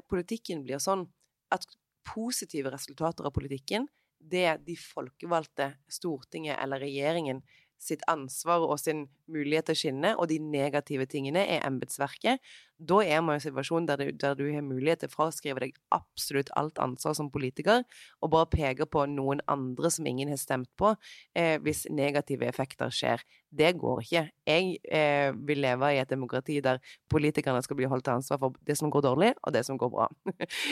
[0.07, 1.03] politikken blir sånn
[1.51, 1.65] at
[2.07, 3.89] positive resultater av politikken,
[4.21, 7.41] det de folkevalgte, Stortinget eller regjeringen
[7.81, 12.41] sitt ansvar og sin mulighet til å skinne, og de negative tingene er embetsverket,
[12.81, 15.61] da er man i en situasjon der du, der du, har mulighet til å fraskrive
[15.63, 17.83] deg absolutt alt ansvar som politiker,
[18.21, 20.95] og bare peke på noen andre som ingen har stemt på,
[21.37, 23.23] eh, hvis negative effekter skjer.
[23.51, 24.23] Det går ikke.
[24.47, 26.79] Jeg eh, vil leve i et demokrati der
[27.11, 29.91] politikerne skal bli holdt til ansvar for det som går dårlig, og det som går
[29.91, 30.07] bra.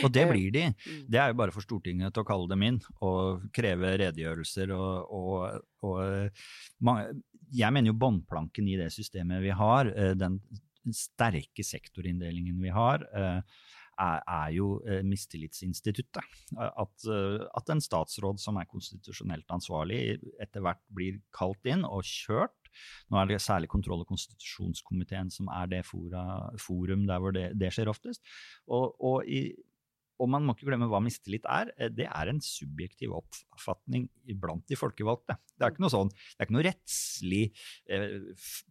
[0.04, 0.66] og det blir de.
[0.72, 1.02] Mm.
[1.12, 5.12] Det er jo bare for Stortinget til å kalle dem inn og kreve redegjørelser og,
[5.14, 6.00] og, og
[7.56, 10.16] jeg mener jo båndplanken i det systemet vi har, eh,
[10.86, 13.42] den sterke sektorinndelingen vi har, eh,
[14.00, 16.24] er, jo eh, mistillitsinstituttet.
[16.56, 22.56] At, at, en statsråd som er konstitusjonelt ansvarlig, etter hvert blir kalt inn og kjørt.
[23.12, 26.24] Nå er det særlig kontroll- og konstitusjonskomiteen som er det fora,
[26.62, 28.24] forum der hvor det, det skjer oftest.
[28.72, 29.50] Og, og i,
[30.20, 31.72] og man må ikke glemme hva mistillit er.
[31.80, 34.08] Eh, det er en subjektiv oppfatning
[34.40, 35.38] blant de folkevalgte.
[35.58, 37.42] Det er ikke noe sånn, det er ikke noe rettslig
[37.92, 38.14] eh,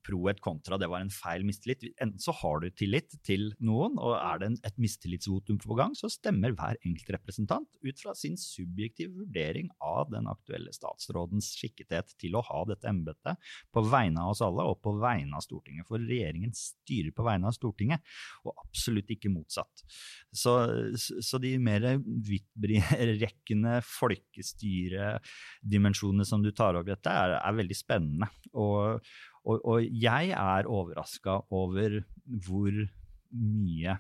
[0.07, 1.85] pro et kontra, det var en feil mistillit.
[2.01, 6.11] Enten så har du tillit til noen, og er det et mistillitsvotum på gang, så
[6.13, 12.39] stemmer hver enkelt representant ut fra sin subjektive vurdering av den aktuelle statsrådens skikkethet til
[12.39, 15.89] å ha dette embetet på vegne av oss alle og på vegne av Stortinget.
[15.89, 18.05] For regjeringen styrer på vegne av Stortinget,
[18.47, 19.85] og absolutt ikke motsatt.
[20.33, 20.55] Så,
[20.97, 28.27] så de mer vidtrekkende folkestyredimensjonene som du tar i dette, er, er veldig spennende.
[28.55, 28.79] Og,
[29.44, 31.88] og, og jeg er overraska over
[32.46, 32.72] hvor
[33.38, 33.98] mye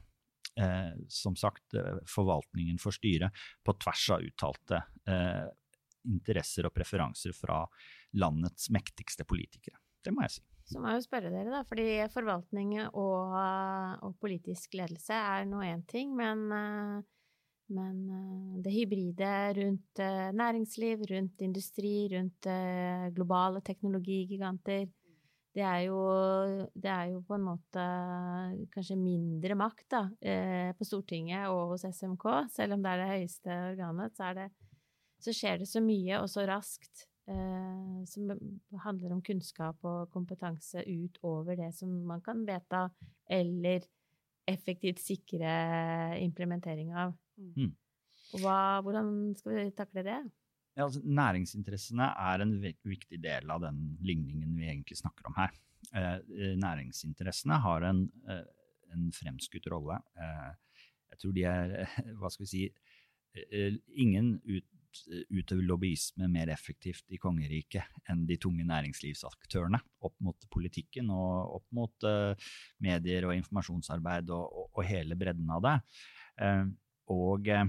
[0.58, 1.74] eh, som sagt,
[2.08, 3.28] forvaltningen får styre
[3.64, 4.76] på tvers av uttalte
[5.08, 5.46] eh,
[6.08, 7.68] interesser og preferanser fra
[8.18, 9.78] landets mektigste politikere.
[10.04, 10.44] Det må jeg si.
[10.68, 13.36] Så må jeg jo spørre dere, da, fordi forvaltning og,
[14.04, 16.42] og politisk ledelse er nå én ting, men,
[17.74, 20.02] men, det hybride rundt
[20.34, 22.48] næringsliv, rundt industri, rundt
[23.16, 24.86] globale teknologigiganter,
[25.58, 26.00] det er, jo,
[26.78, 27.84] det er jo på en måte
[28.70, 30.02] kanskje mindre makt da,
[30.78, 32.26] på Stortinget og hos SMK.
[32.54, 34.48] Selv om det er det høyeste organet, så, det,
[35.24, 38.32] så skjer det så mye og så raskt eh, som
[38.84, 42.86] handler om kunnskap og kompetanse utover det som man kan vedta,
[43.28, 43.86] eller
[44.48, 45.50] effektivt sikre
[46.22, 47.16] implementering av.
[47.38, 47.72] Mm.
[48.42, 50.18] Hva, hvordan skal vi takle det?
[50.78, 55.56] Ja, altså, næringsinteressene er en viktig del av den ligningen vi egentlig snakker om her.
[55.90, 58.44] Eh, næringsinteressene har en, eh,
[58.94, 59.98] en fremskutt rolle.
[60.14, 60.50] Eh,
[61.10, 61.74] jeg tror de er,
[62.20, 62.64] hva skal vi si,
[63.34, 64.68] eh, ingen ut,
[65.34, 71.66] utøver lobbyisme mer effektivt i kongeriket enn de tunge næringslivsaktørene opp mot politikken og opp
[71.76, 72.06] mot
[72.82, 75.76] medier og informasjonsarbeid og, og, og, hele bredden av det.
[77.14, 77.66] Og uh,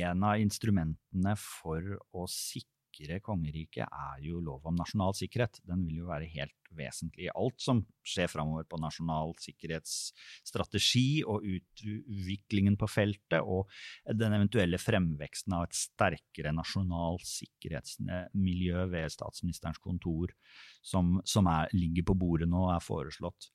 [0.00, 5.60] en av instrumentene for å sikre kongeriket er jo lov om nasjonal sikkerhet.
[5.66, 11.46] Den vil jo være helt vesentlig i alt som skjer framover på nasjonal sikkerhetsstrategi og
[11.46, 13.70] utviklingen på feltet, og
[14.06, 20.34] den eventuelle fremveksten av et sterkere nasjonal sikkerhetsmiljø ved statsministerens kontor,
[20.82, 23.50] som, som er, ligger på bordet nå og er foreslått.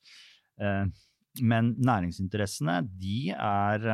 [0.60, 0.86] Eh,
[1.40, 3.92] men næringsinteressene, de er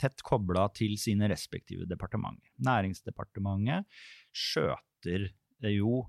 [0.00, 2.52] tett kobla til sine respektive departementer.
[2.64, 3.88] Næringsdepartementet
[4.36, 5.28] skjøter
[5.74, 6.04] jo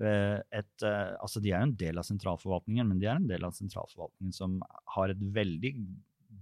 [0.00, 3.28] eh, et eh, Altså, de er jo en del av sentralforvaltningen, men de er en
[3.28, 4.58] del av sentralforvaltningen som
[4.96, 5.74] har et veldig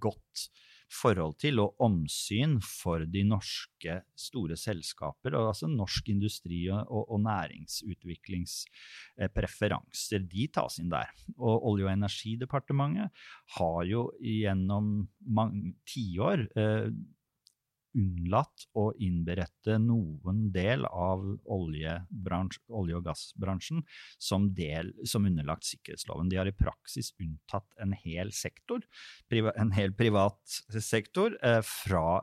[0.03, 0.49] godt
[0.95, 7.21] forhold til og omsyn for de norske store selskaper, og altså norsk industri og, og,
[7.25, 10.19] næringsutviklingspreferanser.
[10.31, 11.09] De tas inn der.
[11.39, 13.09] Og Olje- og energidepartementet
[13.59, 16.89] har jo gjennom mange tiår eh,
[17.95, 21.97] unnlatt å innberette noen del av olje-
[22.75, 23.83] og gassbransjen
[24.19, 26.31] som, del, som underlagt sikkerhetsloven.
[26.31, 28.85] De har i praksis unntatt en hel sektor,
[29.31, 32.23] en hel privat sektor, eh, fra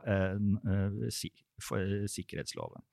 [1.76, 2.84] eh, sikkerhetsloven.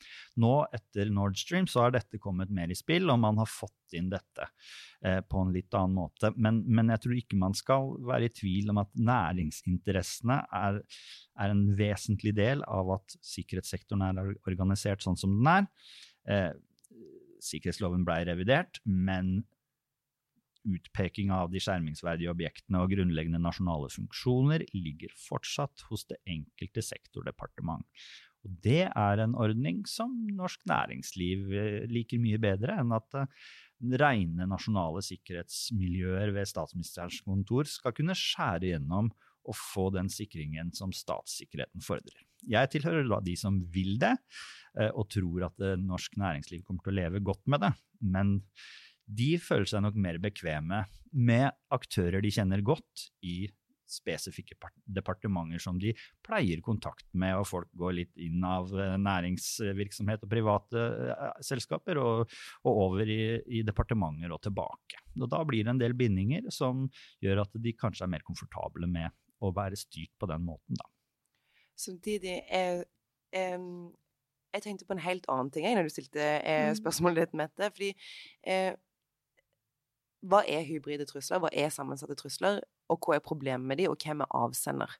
[0.42, 3.98] Nå, etter Nord Stream, så har dette kommet mer i spill, og man har fått
[3.98, 4.48] inn dette
[5.06, 6.34] eh, på en litt annen måte.
[6.38, 10.82] Men, men, jeg tror ikke man skal være i tvil om at næringsinteressene er,
[11.40, 15.70] er en vesentlig del av at sikkerhetssektoren er organisert sånn som den er.
[16.30, 16.52] Eh,
[17.44, 19.40] sikkerhetsloven ble revidert, men
[20.68, 27.86] utpeking av de skjermingsverdige objektene og grunnleggende nasjonale funksjoner ligger fortsatt hos det enkelte sektordepartement.
[28.48, 33.50] Og det er en ordning som norsk næringsliv eh, liker mye bedre enn at eh,
[34.00, 39.12] rene nasjonale sikkerhetsmiljøer ved statsministerens kontor skal kunne skjære gjennom
[39.50, 42.24] og få den sikringen som statssikkerheten fordrer.
[42.48, 44.16] Jeg tilhører de som vil det,
[44.80, 47.74] eh, og tror at norsk næringsliv kommer til å leve godt med det.
[48.00, 48.38] Men
[49.10, 53.50] de føler seg nok mer bekvemme med aktører de kjenner godt i
[53.90, 55.94] spesifikke departementer som de
[56.26, 62.02] pleier kontakt med, og folk går litt inn av eh, næringsvirksomhet og private eh, selskaper
[62.02, 65.04] og, og over i, i, departementer og tilbake.
[65.20, 66.88] Og da blir det en del bindinger som
[67.24, 70.90] gjør at de kanskje er mer komfortable med å være styrt på den måten, da.
[71.80, 72.82] Samtidig er
[73.56, 73.94] um,
[74.52, 76.80] Jeg tenkte på en helt annen ting jeg, når du stilte eh, mm.
[76.82, 77.70] spørsmålet ditt, Mette.
[77.72, 77.92] fordi
[78.44, 78.74] eh,
[80.28, 81.40] hva er hybride trusler?
[81.40, 82.60] Hva er sammensatte trusler?
[82.92, 84.98] Og hva er problemet med de, og hvem er avsender?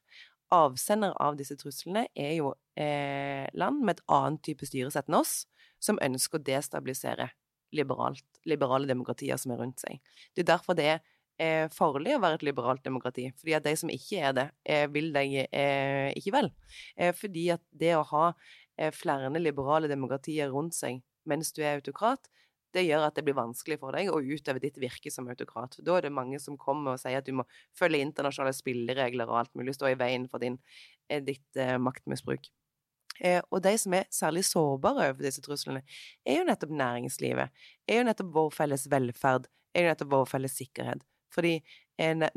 [0.54, 5.44] Avsender av disse truslene er jo eh, land med et annet type styresett enn oss,
[5.80, 7.28] som ønsker å destabilisere
[7.76, 10.00] liberalt, liberale demokratier som er rundt seg.
[10.34, 10.98] Det er derfor det er
[11.40, 13.28] eh, farlig å være et liberalt demokrati.
[13.38, 16.50] Fordi at de som ikke er det, eh, vil deg eh, ikke vel.
[16.96, 21.78] Eh, fordi at det å ha eh, flere liberale demokratier rundt seg mens du er
[21.78, 22.30] autokrat,
[22.74, 25.76] det gjør at det blir vanskelig for deg å utøve ditt virke som autokrat.
[25.84, 27.46] Da er det mange som kommer og sier at du må
[27.76, 30.58] følge internasjonale spilleregler og alt mulig, stå i veien for din,
[31.08, 32.50] eh, ditt eh, maktmisbruk.
[33.20, 35.82] Eh, og de som er særlig sårbare over disse truslene,
[36.24, 37.62] er jo nettopp næringslivet.
[37.88, 39.50] Er jo nettopp vår felles velferd.
[39.74, 41.04] Er jo nettopp vår felles sikkerhet.
[41.30, 41.58] Fordi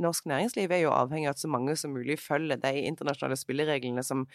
[0.01, 4.03] norsk næringsliv er jo avhengig av at så mange som mulig følger de internasjonale spillereglene
[4.03, 4.25] som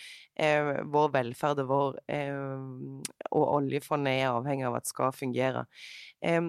[0.41, 5.67] eh, vår velferd og, vår, eh, og oljefondet er avhengig av at skal fungere.
[6.25, 6.41] Eh,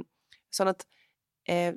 [0.53, 0.85] sånn at
[1.49, 1.73] eh,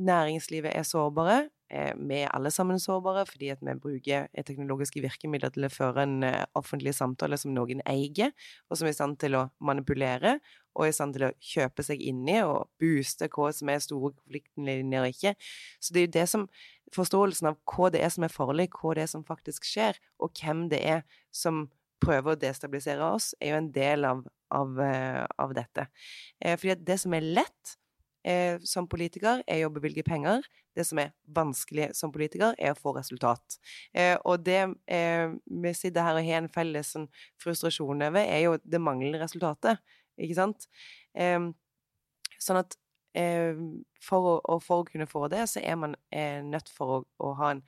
[0.00, 1.44] næringslivet er sårbare.
[1.74, 6.06] Eh, vi er alle sammen sårbare fordi at vi bruker teknologiske virkemidler til å føre
[6.06, 8.30] en offentlig samtale som noen eier,
[8.70, 10.38] og som er i stand til å manipulere
[10.74, 13.82] og er i stand til å kjøpe seg inn i og booste hva som er
[13.82, 15.34] store konfliktlinjer og ikke.
[15.78, 16.48] Så det er jo det som
[16.94, 20.34] Forståelsen av hva det er som er farlig, hva det er som faktisk skjer, og
[20.38, 21.00] hvem det er
[21.34, 21.64] som
[22.04, 24.20] prøver å destabilisere oss, er jo en del av,
[24.54, 25.88] av, eh, av dette.
[26.38, 27.74] Eh, fordi det som er lett
[28.24, 30.44] eh, som politiker, er å bevilge penger.
[30.74, 33.58] Det som er vanskelig som politiker, er å få resultat.
[33.94, 37.08] Eh, og det eh, vi sitter her og har en felles sånn,
[37.42, 39.82] frustrasjon over, er jo det manglende resultatet
[40.20, 40.68] ikke sant?
[41.18, 41.52] Um,
[42.42, 42.76] sånn at
[43.18, 43.64] um,
[44.02, 47.32] for, å, for, å, kunne få det, så er man eh, nødt for å, å
[47.40, 47.64] ha en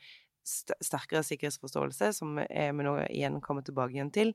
[0.47, 4.29] sterkere sikkerhetsforståelse, som vi nå igjen kommer tilbake igjen til.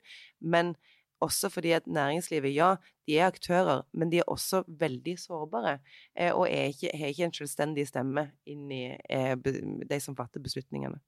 [0.43, 0.74] Men
[1.22, 2.76] også fordi at næringslivet, ja,
[3.07, 5.80] de er aktører, men de er også veldig sårbare.
[6.17, 10.99] Eh, og er ikke, ikke en selvstendig stemme inn i eh, de som fatter beslutningene.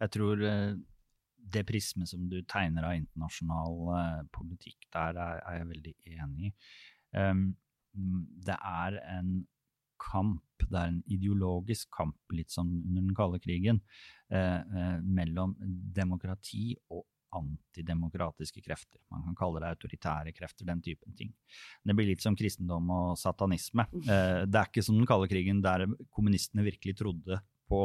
[0.00, 0.74] Jeg tror eh,
[1.54, 6.52] det prismet som du tegner av internasjonal politikk, der er, jeg veldig enig i.
[7.12, 7.50] Um,
[8.46, 9.42] det er en
[10.00, 13.82] kamp, det er en ideologisk kamp, litt som under den kalde krigen,
[15.04, 15.52] mellom
[15.94, 17.04] demokrati og
[17.38, 19.00] antidemokratiske krefter.
[19.12, 21.32] Man kan kalle det autoritære krefter, den typen ting.
[21.84, 23.86] Det blir litt som kristendom og satanisme.
[23.92, 27.40] Det er ikke som den kalde krigen, der kommunistene virkelig trodde
[27.72, 27.82] på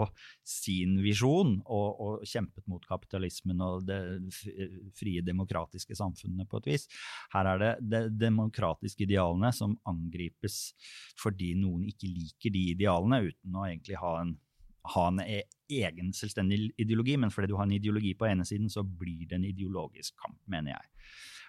[0.48, 4.00] sin visjon og, og, kjempet mot kapitalismen og det
[4.98, 6.88] frie, demokratiske samfunnet på et vis.
[7.34, 10.60] Her er det de demokratiske idealene som angripes
[11.22, 14.36] fordi noen ikke liker de idealene, uten å egentlig ha en,
[14.94, 17.18] ha en egen selvstendig ideologi.
[17.20, 20.40] Men fordi du har en ideologi på ene siden, så blir det en ideologisk kamp,
[20.48, 20.92] mener jeg.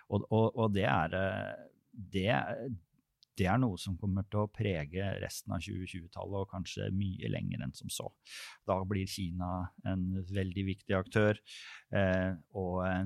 [0.09, 2.30] Og, og, og det er eh, det,
[3.39, 7.64] det er noe som kommer til å prege resten av 2020-tallet, og kanskje mye lenger
[7.64, 8.09] enn som så.
[8.68, 11.41] Da blir Kina en veldig viktig aktør,
[11.93, 13.05] eh, og eh,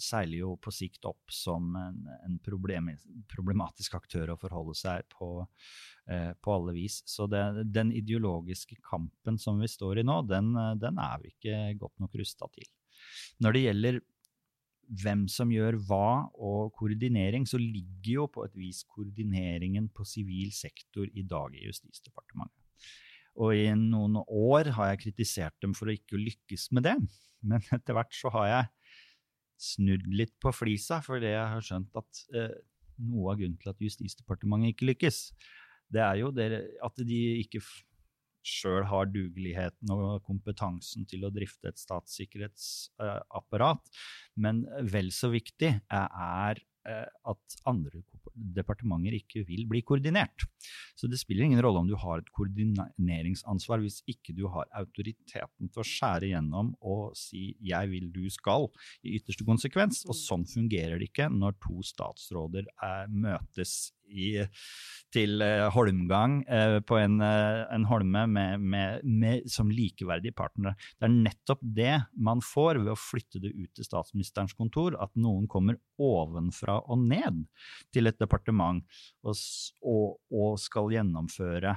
[0.00, 2.90] seiler jo på sikt opp som en, en problem,
[3.30, 5.30] problematisk aktør å forholde seg på,
[6.10, 7.00] eh, på alle vis.
[7.08, 7.42] Så det,
[7.72, 10.52] den ideologiske kampen som vi står i nå, den,
[10.82, 12.68] den er vi ikke godt nok rusta til.
[13.40, 14.00] Når det gjelder
[15.00, 20.50] hvem som gjør hva, og koordinering, så ligger jo på et vis koordineringen på sivil
[20.54, 22.56] sektor i dag i Justisdepartementet.
[23.40, 26.96] Og i noen år har jeg kritisert dem for å ikke lykkes med det,
[27.46, 28.79] men etter hvert så har jeg
[29.60, 32.54] snudd litt på flisa, fordi jeg har skjønt at eh,
[33.10, 35.18] noe av grunnen til at Justisdepartementet ikke lykkes,
[35.90, 36.48] det er jo det,
[36.84, 37.60] at de ikke
[38.46, 43.90] sjøl har dugeligheten og kompetansen til å drifte et statssikkerhetsapparat.
[44.40, 48.00] Men vel så viktig er at andre
[48.34, 50.46] departementer ikke vil bli koordinert.
[50.96, 55.70] Så det spiller ingen rolle om du har et koordineringsansvar hvis ikke du har autoriteten
[55.70, 58.68] til å skjære gjennom og si 'jeg vil, du skal'
[59.04, 60.04] i ytterste konsekvens.
[60.08, 64.30] Og sånn fungerer det ikke når to statsråder er, eh, møtes i,
[65.14, 70.76] til uh, holmgang uh, på en, uh, en holme med, med, med, som likeverdige partnere.
[70.98, 75.14] Det er nettopp det man får ved å flytte det ut til statsministerens kontor, at
[75.18, 77.44] noen kommer ovenfra og ned
[77.94, 78.82] til et departement
[79.26, 79.36] og,
[79.84, 81.76] og, og skal gjennomføre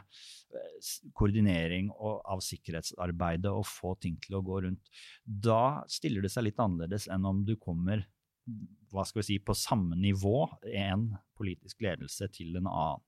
[1.18, 4.92] koordinering av sikkerhetsarbeidet og få ting til å gå rundt.
[5.26, 8.06] Da stiller det seg litt annerledes enn om du kommer
[8.94, 13.04] hva skal vi si, på samme nivå en politisk ledelse til en annen.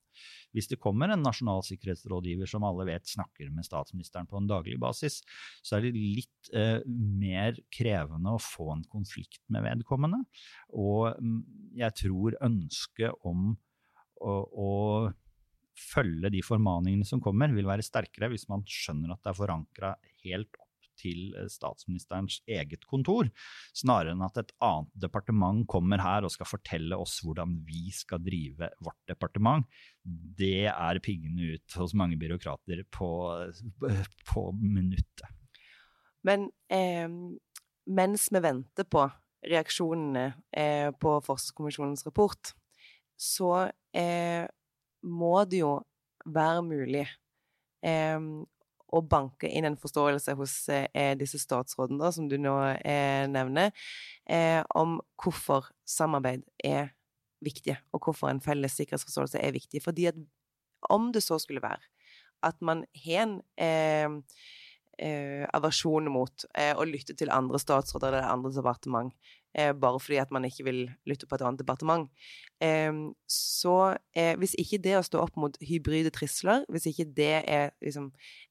[0.56, 4.78] Hvis det kommer en nasjonal sikkerhetsrådgiver som alle vet snakker med statsministeren på en daglig
[4.80, 5.18] basis,
[5.60, 10.22] så er det litt eh, mer krevende å få en konflikt med vedkommende.
[10.72, 11.38] Og mm,
[11.82, 13.50] jeg tror ønsket om
[14.24, 14.72] å, å
[15.76, 19.92] følge de formaningene som kommer, vil være sterkere hvis man skjønner at det er forankra
[20.24, 20.56] helt
[20.98, 23.30] til eh, statsministerens eget kontor,
[23.76, 28.22] snarere enn at et annet departement kommer her og skal fortelle oss hvordan vi skal
[28.24, 29.66] drive vårt departement.
[30.02, 33.10] Det er piggene ut hos mange byråkrater på,
[34.32, 35.28] på minuttet.
[36.26, 37.06] Men eh,
[37.86, 39.04] mens vi venter på
[39.46, 40.26] reaksjonene
[40.56, 42.52] eh, på Forskerkommisjonens rapport,
[43.16, 44.46] så eh,
[45.06, 45.76] må det jo
[46.26, 47.04] være mulig
[47.86, 48.18] eh,
[48.94, 53.72] å banke inn en forståelse hos eh, disse statsrådene, da, som du nå eh, nevner,
[54.30, 56.92] eh, om hvorfor samarbeid er
[57.44, 59.82] viktig, og hvorfor en felles sikkerhetsforståelse er viktig.
[59.84, 60.20] Fordi at
[60.92, 61.82] om det så skulle være
[62.46, 63.40] at man har en
[64.96, 69.12] eh, aversjon mot eh, å lytte til andre statsråder eller andre departement,
[69.56, 72.10] bare fordi at man ikke vil lytte på et annet departement.
[72.64, 77.32] Ehm, så eh, hvis ikke det å stå opp mot hybride trusler, hvis ikke det
[77.42, 78.10] er, liksom,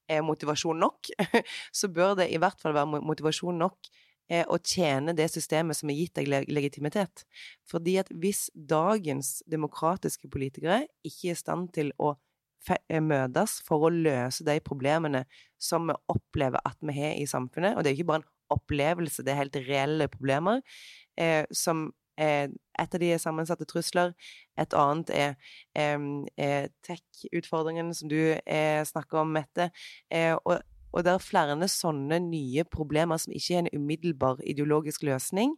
[0.09, 1.11] er motivasjon nok,
[1.79, 3.91] så bør det i hvert fall være motivasjon nok
[4.31, 7.25] eh, å tjene det systemet som har gitt deg legitimitet.
[7.69, 12.15] Fordi at hvis dagens demokratiske politikere ikke er i stand til å
[12.65, 15.25] Eh, møtes for å løse de problemene
[15.61, 17.75] som vi opplever at vi har i samfunnet.
[17.75, 20.61] Og det er ikke bare en opplevelse, det er helt reelle problemer.
[21.17, 24.11] Eh, som eh, Et av de er sammensatte trusler.
[24.59, 25.35] Et annet er
[25.79, 29.69] eh, tech-utfordringen som du eh, snakker om, Mette.
[30.11, 30.59] Eh, og,
[30.91, 35.57] og det er flere sånne nye problemer som ikke er en umiddelbar ideologisk løsning,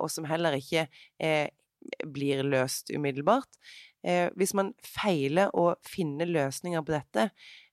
[0.00, 0.88] og som heller ikke
[2.10, 3.60] blir løst umiddelbart
[4.06, 7.67] eh, hvis man feiler å finne løsninger på dette, eh,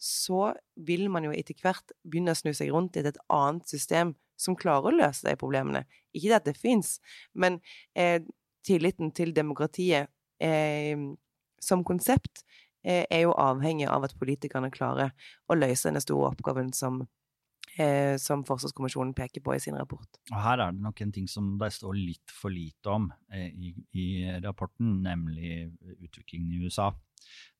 [0.00, 0.38] så
[0.80, 4.56] vil man jo etter hvert begynne å snu seg rundt i et annet system som
[4.58, 5.84] klarer å løse de problemene.
[6.16, 6.96] Ikke at det fins,
[7.32, 7.60] men
[7.98, 8.20] eh,
[8.66, 10.10] tilliten til demokratiet
[10.42, 10.98] eh,
[11.62, 12.44] som konsept
[12.84, 15.12] eh, er jo avhengig av at politikerne klarer
[15.48, 17.02] å løse denne store oppgaven som
[17.78, 20.20] eh, som Forsvarskommisjonen peker på i sin rapport.
[20.32, 23.48] Og Her er det nok en ting som det står litt for lite om eh,
[23.48, 24.06] i, i,
[24.44, 25.70] rapporten, nemlig
[26.02, 26.90] utviklingen i USA.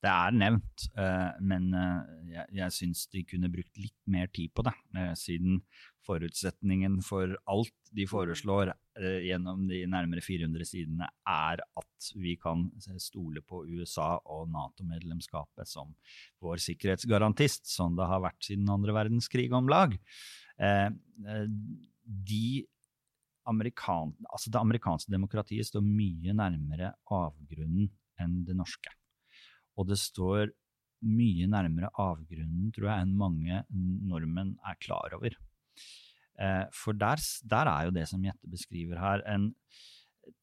[0.03, 1.99] Det er nevnt, eh, men eh,
[2.33, 5.61] jeg, jeg syns de kunne brukt litt mer tid på det, eh, siden
[6.03, 8.73] forutsetningen for alt de foreslår
[9.23, 12.65] gjennom de nærmere 400 sidene, er at vi kan
[13.01, 15.95] stole på USA og Nato-medlemskapet som
[16.43, 19.95] vår sikkerhetsgarantist, som det har vært siden andre verdenskrig om lag.
[22.03, 22.49] De
[23.49, 27.89] amerikan, altså det amerikanske demokratiet står mye nærmere avgrunnen
[28.21, 28.93] enn det norske.
[29.79, 30.53] Og det står
[31.03, 33.63] mye nærmere avgrunnen, tror jeg, enn mange
[34.07, 35.35] nordmenn er klar over.
[36.41, 39.51] Eh, for der, der, er jo det som Jette beskriver her, en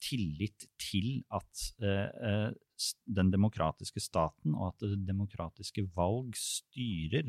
[0.04, 2.50] tillit til at eh, eh
[3.12, 7.28] den demokratiske staten og at det demokratiske valg styrer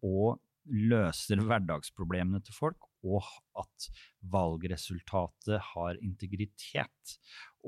[0.00, 3.26] og løser hverdagsproblemene til folk, og
[3.58, 3.88] at
[4.32, 7.14] valgresultatet har integritet,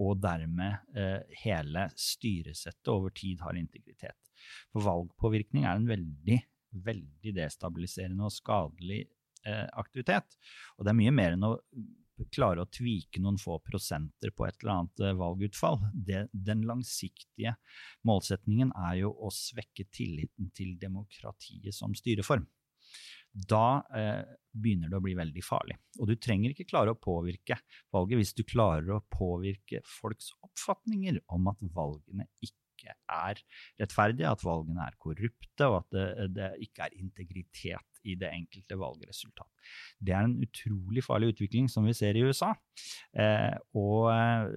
[0.01, 4.19] og dermed eh, hele styresettet over tid har integritet.
[4.73, 6.41] For valgpåvirkning er en veldig,
[6.87, 9.05] veldig destabiliserende og skadelig
[9.47, 10.39] eh, aktivitet.
[10.79, 11.57] Og det er mye mer enn å
[12.35, 15.79] klare å tvike noen få prosenter på et eller annet eh, valgutfall.
[15.95, 17.55] Det, den langsiktige
[18.09, 22.49] målsetningen er jo å svekke tilliten til demokratiet som styreform
[23.33, 25.77] da eh, begynner det å bli veldig farlig.
[26.01, 27.61] Og du trenger ikke klare å påvirke
[27.95, 33.39] valget hvis du klarer å påvirke folks oppfatninger om at valgene ikke er
[33.79, 38.79] rettferdige, at valgene er korrupte, og at det, det ikke er integritet i det enkelte
[38.81, 39.49] valgresultat.
[40.01, 42.55] Det er en utrolig farlig utvikling som vi ser i USA.
[43.13, 44.55] Eh, og eh,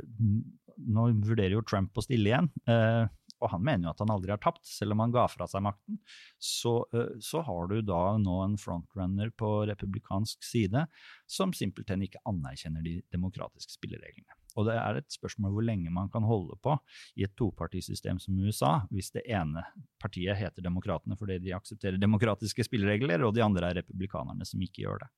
[0.93, 2.49] nå vurderer jo Trump å stille igjen.
[2.63, 3.03] Eh,
[3.43, 5.65] og han mener jo at han aldri har tapt, selv om han ga fra seg
[5.65, 5.99] makten,
[6.41, 6.77] så,
[7.23, 10.85] så har du da nå en frontrunner på republikansk side
[11.29, 14.39] som simpelthen ikke anerkjenner de demokratiske spillereglene.
[14.60, 16.76] Og det er et spørsmål hvor lenge man kan holde på
[17.18, 19.64] i et topartisystem som USA, hvis det ene
[20.01, 24.84] partiet heter Demokratene fordi de aksepterer demokratiske spilleregler, og de andre er republikanerne som ikke
[24.86, 25.10] gjør det.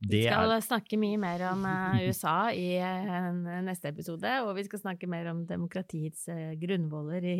[0.00, 0.66] det vi skal er...
[0.66, 5.30] snakke mye mer om uh, USA i uh, neste episode, og vi skal snakke mer
[5.32, 7.38] om demokratiets uh, grunnvoller i,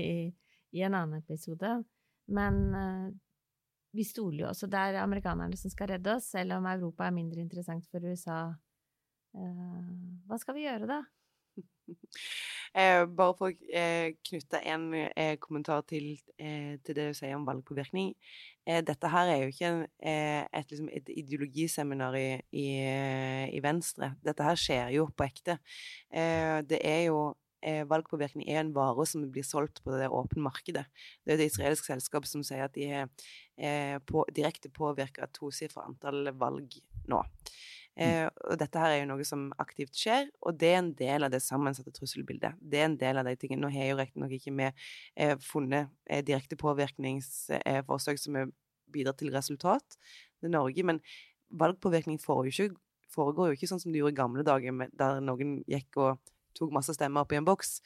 [0.73, 1.77] i, en annen episode.
[2.35, 2.63] Men
[3.93, 7.13] vi stoler jo også Det er amerikanerne som skal redde oss, selv om Europa er
[7.13, 8.55] mindre interessant for USA.
[9.35, 11.03] hva skal vi gjøre, da?
[12.75, 17.37] Eh, bare for å eh, knytte en eh, kommentar til, eh, til, det du sier
[17.37, 18.09] om valgpåvirkning.
[18.67, 19.71] Eh, dette her er jo ikke
[20.03, 22.67] eh, et, liksom et, ideologiseminar i, i,
[23.55, 24.11] i, Venstre.
[24.27, 25.61] Dette her skjer jo på ekte.
[26.11, 27.35] det er jo
[27.89, 30.83] valgpåvirkning er en vare som blir solgt på det åpne markedet.
[31.25, 35.87] Det er et israelsk selskap som sier at de er på, direkte påvirka et tosifra
[35.89, 36.77] antall valg
[37.09, 37.23] nå.
[37.95, 41.27] Eh, og dette her er jo noe som aktivt skjer, og det er en del
[41.27, 42.59] av det sammensatte trusselbildet.
[42.59, 43.63] Det er en del av de tingene.
[43.63, 48.41] Nå har jeg jo riktignok ikke vi eh, funnet eh, direkte påvirkningsforsøk som
[48.95, 49.99] bidrar til resultat
[50.45, 51.01] i Norge, men
[51.55, 56.34] valgpåvirkning foregår jo ikke sånn som det gjorde i gamle dager, der noen gikk og
[56.57, 57.79] tok masse stemmer opp i en boks.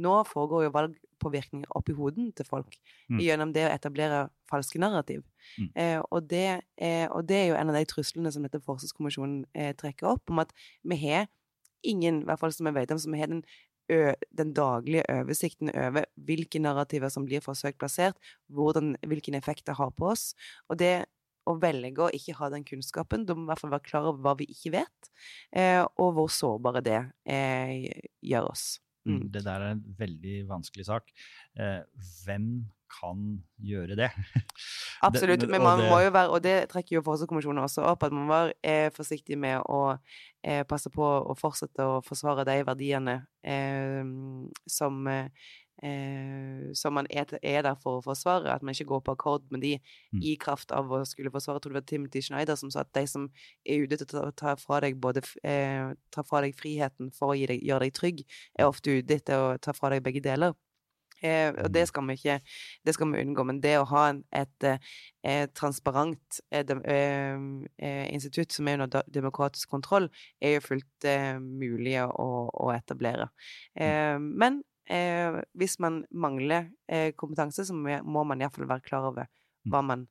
[0.00, 2.78] Nå foregår jo valgpåvirkning oppi hoden til folk
[3.12, 3.20] mm.
[3.22, 5.22] gjennom det å etablere falske narrativ.
[5.58, 5.68] Mm.
[5.70, 6.46] Eh, og, det,
[6.76, 10.26] er, og, det, er jo en av de truslene som dette Forsvarskommisjonen eh, trekker opp,
[10.32, 10.52] om at
[10.82, 11.30] vi har
[11.84, 13.44] ingen, i hvert fall som vi vet om, som har den
[13.84, 18.16] den daglige oversikten over hvilke narrativer som blir forsøkt plassert,
[18.48, 20.32] hvordan, hvilken effekt det har på oss.
[20.68, 21.04] Og det
[21.48, 23.26] å velge å ikke ha den kunnskapen.
[23.26, 25.10] Da må vi i hvert fall være klar over hva vi ikke vet,
[25.56, 27.90] eh, og hvor sårbare det eh,
[28.24, 28.66] gjør oss.
[29.04, 29.18] Mm.
[29.18, 29.26] mm.
[29.32, 31.12] Det der er en veldig vanskelig sak.
[31.60, 31.82] Eh,
[32.24, 32.48] hvem
[32.94, 33.24] kan
[33.58, 34.10] gjøre det?
[35.08, 38.28] Absolutt, men man må jo være, og det trekker jo Forsvarskommisjonen også opp, at man
[38.28, 39.96] må være eh, forsiktig med å
[40.44, 44.04] eh, passe på å fortsette å forsvare de verdiene eh,
[44.70, 45.50] som eh,
[46.74, 49.60] som man er, er, der for å forsvare, at man ikke går på akkord med
[49.64, 50.20] de mm.
[50.22, 51.58] i kraft av å skulle forsvare.
[51.58, 53.26] Jeg tror det var Timothy Schneider som sa at de som
[53.66, 57.38] er ute til å ta fra deg både eh, ta fra deg friheten for å
[57.38, 58.22] deg, gjøre deg trygg,
[58.58, 60.54] er ofte ute etter å ta fra deg begge deler.
[61.24, 61.88] Eh, og det mm.
[61.88, 62.36] skal vi ikke
[62.84, 63.46] det skal vi unngå.
[63.48, 64.68] Men det å ha en, et,
[65.24, 67.38] eh, transparent et, eh,
[67.78, 70.10] eh, institutt som er under demokratisk kontroll,
[70.40, 73.30] er jo fullt eh, mulig å, å etablere.
[73.78, 73.84] Mm.
[73.86, 79.26] Eh, men eh, hvis man mangler eh, kompetanse, så må man iallfall være klar over
[79.28, 79.72] mm.
[79.72, 80.06] hva man,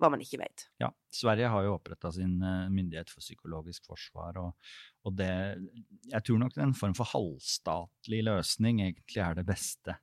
[0.00, 0.66] hva man ikke vet.
[0.80, 5.30] Ja, Sverige har jo oppretta sin uh, myndighet for psykologisk forsvar, og, og, det
[6.12, 9.96] Jeg tror nok en form for halvstatlig løsning egentlig er det beste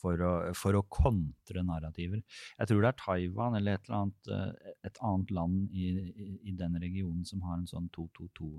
[0.00, 2.22] for å, for å kontre narrativer.
[2.58, 6.32] Jeg tror det er Taiwan eller et, eller annet, uh, et annet land i, i,
[6.52, 8.54] i den regionen som har en sånn 222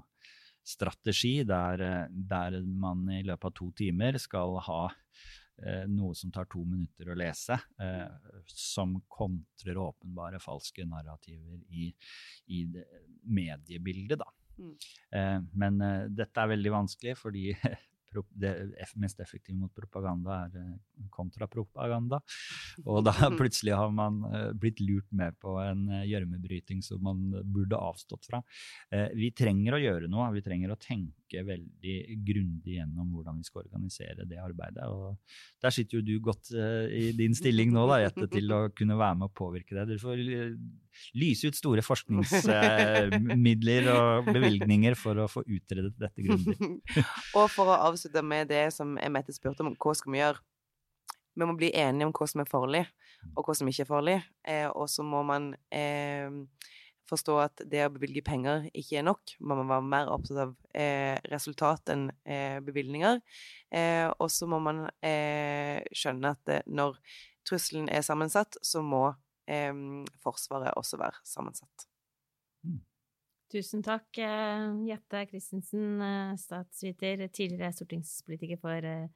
[0.63, 4.81] strategi der, eh, der, man i løpet av to timer skal ha
[5.65, 11.89] eh, noe som tar to minutter å lese, eh, som kontrer åpenbare falske narrativer i,
[12.53, 12.65] i
[13.23, 14.21] mediebildet.
[14.21, 14.29] Da.
[14.61, 14.75] Mm.
[15.17, 17.49] Eh, men eh, dette er veldig vanskelig, fordi
[18.31, 18.51] det
[18.95, 22.21] mest effektive mot propaganda er eh, kontrapropaganda.
[22.85, 27.23] Og da plutselig har man eh, blitt lurt med på en eh, gjørmebryting som man
[27.43, 28.41] burde avstått fra.
[29.15, 30.29] Vi trenger å gjøre noe.
[30.35, 31.95] Vi trenger å tenke veldig
[32.27, 34.85] grundig gjennom hvordan vi skal organisere det arbeidet.
[34.91, 35.15] Og
[35.63, 39.15] der sitter jo du godt i din stilling nå, da, Jette, til å kunne være
[39.21, 39.85] med å påvirke det.
[39.93, 40.17] Du får
[41.17, 46.57] lyse ut store forskningsmidler og bevilgninger for å få utredet dette grundig.
[47.37, 50.39] og for å avslutte med det som Mette spurte om, hva skal vi gjøre?
[51.35, 52.83] Vi må bli enige om hva som er farlig,
[53.35, 54.17] og hva som ikke er farlig.
[54.43, 56.27] Eh, og så må man eh,
[57.11, 59.35] forstå at det å bevilge penger ikke er nok.
[59.39, 63.21] Man må være mer opptatt av eh, resultat enn eh, bevilgninger.
[63.71, 66.97] Eh, og så må man eh, skjønne at når
[67.47, 69.09] trusselen er sammensatt, så må
[69.51, 69.73] eh,
[70.23, 71.87] Forsvaret også være sammensatt.
[72.65, 72.81] Mm.
[73.51, 79.09] Tusen takk, eh, Jette Christensen, eh, statsviter, tidligere stortingspolitiker for eh,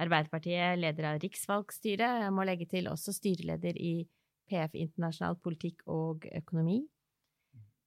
[0.00, 2.22] Arbeiderpartiet, leder av riksvalgstyret.
[2.24, 4.06] Jeg må legge til også styreleder i
[4.48, 6.80] PF Internasjonal politikk og økonomi.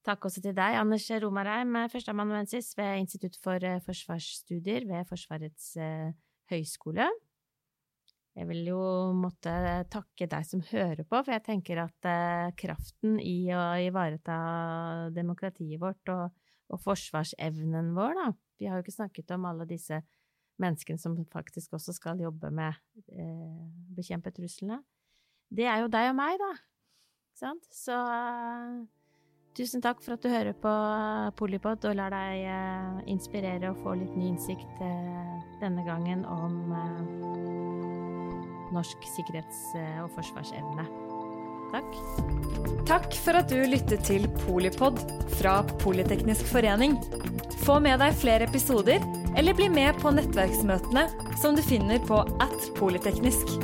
[0.06, 5.72] Takk også til deg, Anders Romarheim, førsteamanuensis ved Institutt for forsvarsstudier ved Forsvarets
[6.50, 7.08] høgskole.
[8.36, 8.80] Jeg vil jo
[9.16, 9.52] måtte
[9.88, 14.36] takke deg som hører på, for jeg tenker at eh, kraften i å ivareta
[15.16, 16.34] demokratiet vårt og,
[16.68, 18.26] og, forsvarsevnen vår, da
[18.60, 20.02] Vi har jo ikke snakket om alle disse
[20.60, 22.76] menneskene som faktisk også skal jobbe med
[23.16, 23.64] eh,
[23.96, 24.82] bekjempe truslene.
[25.48, 26.52] Det er jo deg og meg, da.
[27.36, 27.64] Sant?
[27.72, 27.96] Så
[29.56, 30.72] tusen takk for at du hører på
[31.38, 36.60] Polipod og lar deg uh, inspirere og få litt ny innsikt uh, denne gangen om
[38.74, 40.84] norsk sikkerhets- og forsvarsevne.
[41.72, 41.96] Takk.
[42.86, 45.00] Takk for at du lyttet til Polipod
[45.38, 46.98] fra Politeknisk forening.
[47.64, 49.02] Få med deg flere episoder,
[49.36, 51.08] eller bli med på nettverksmøtene
[51.42, 53.56] som du finner på at polyteknisk.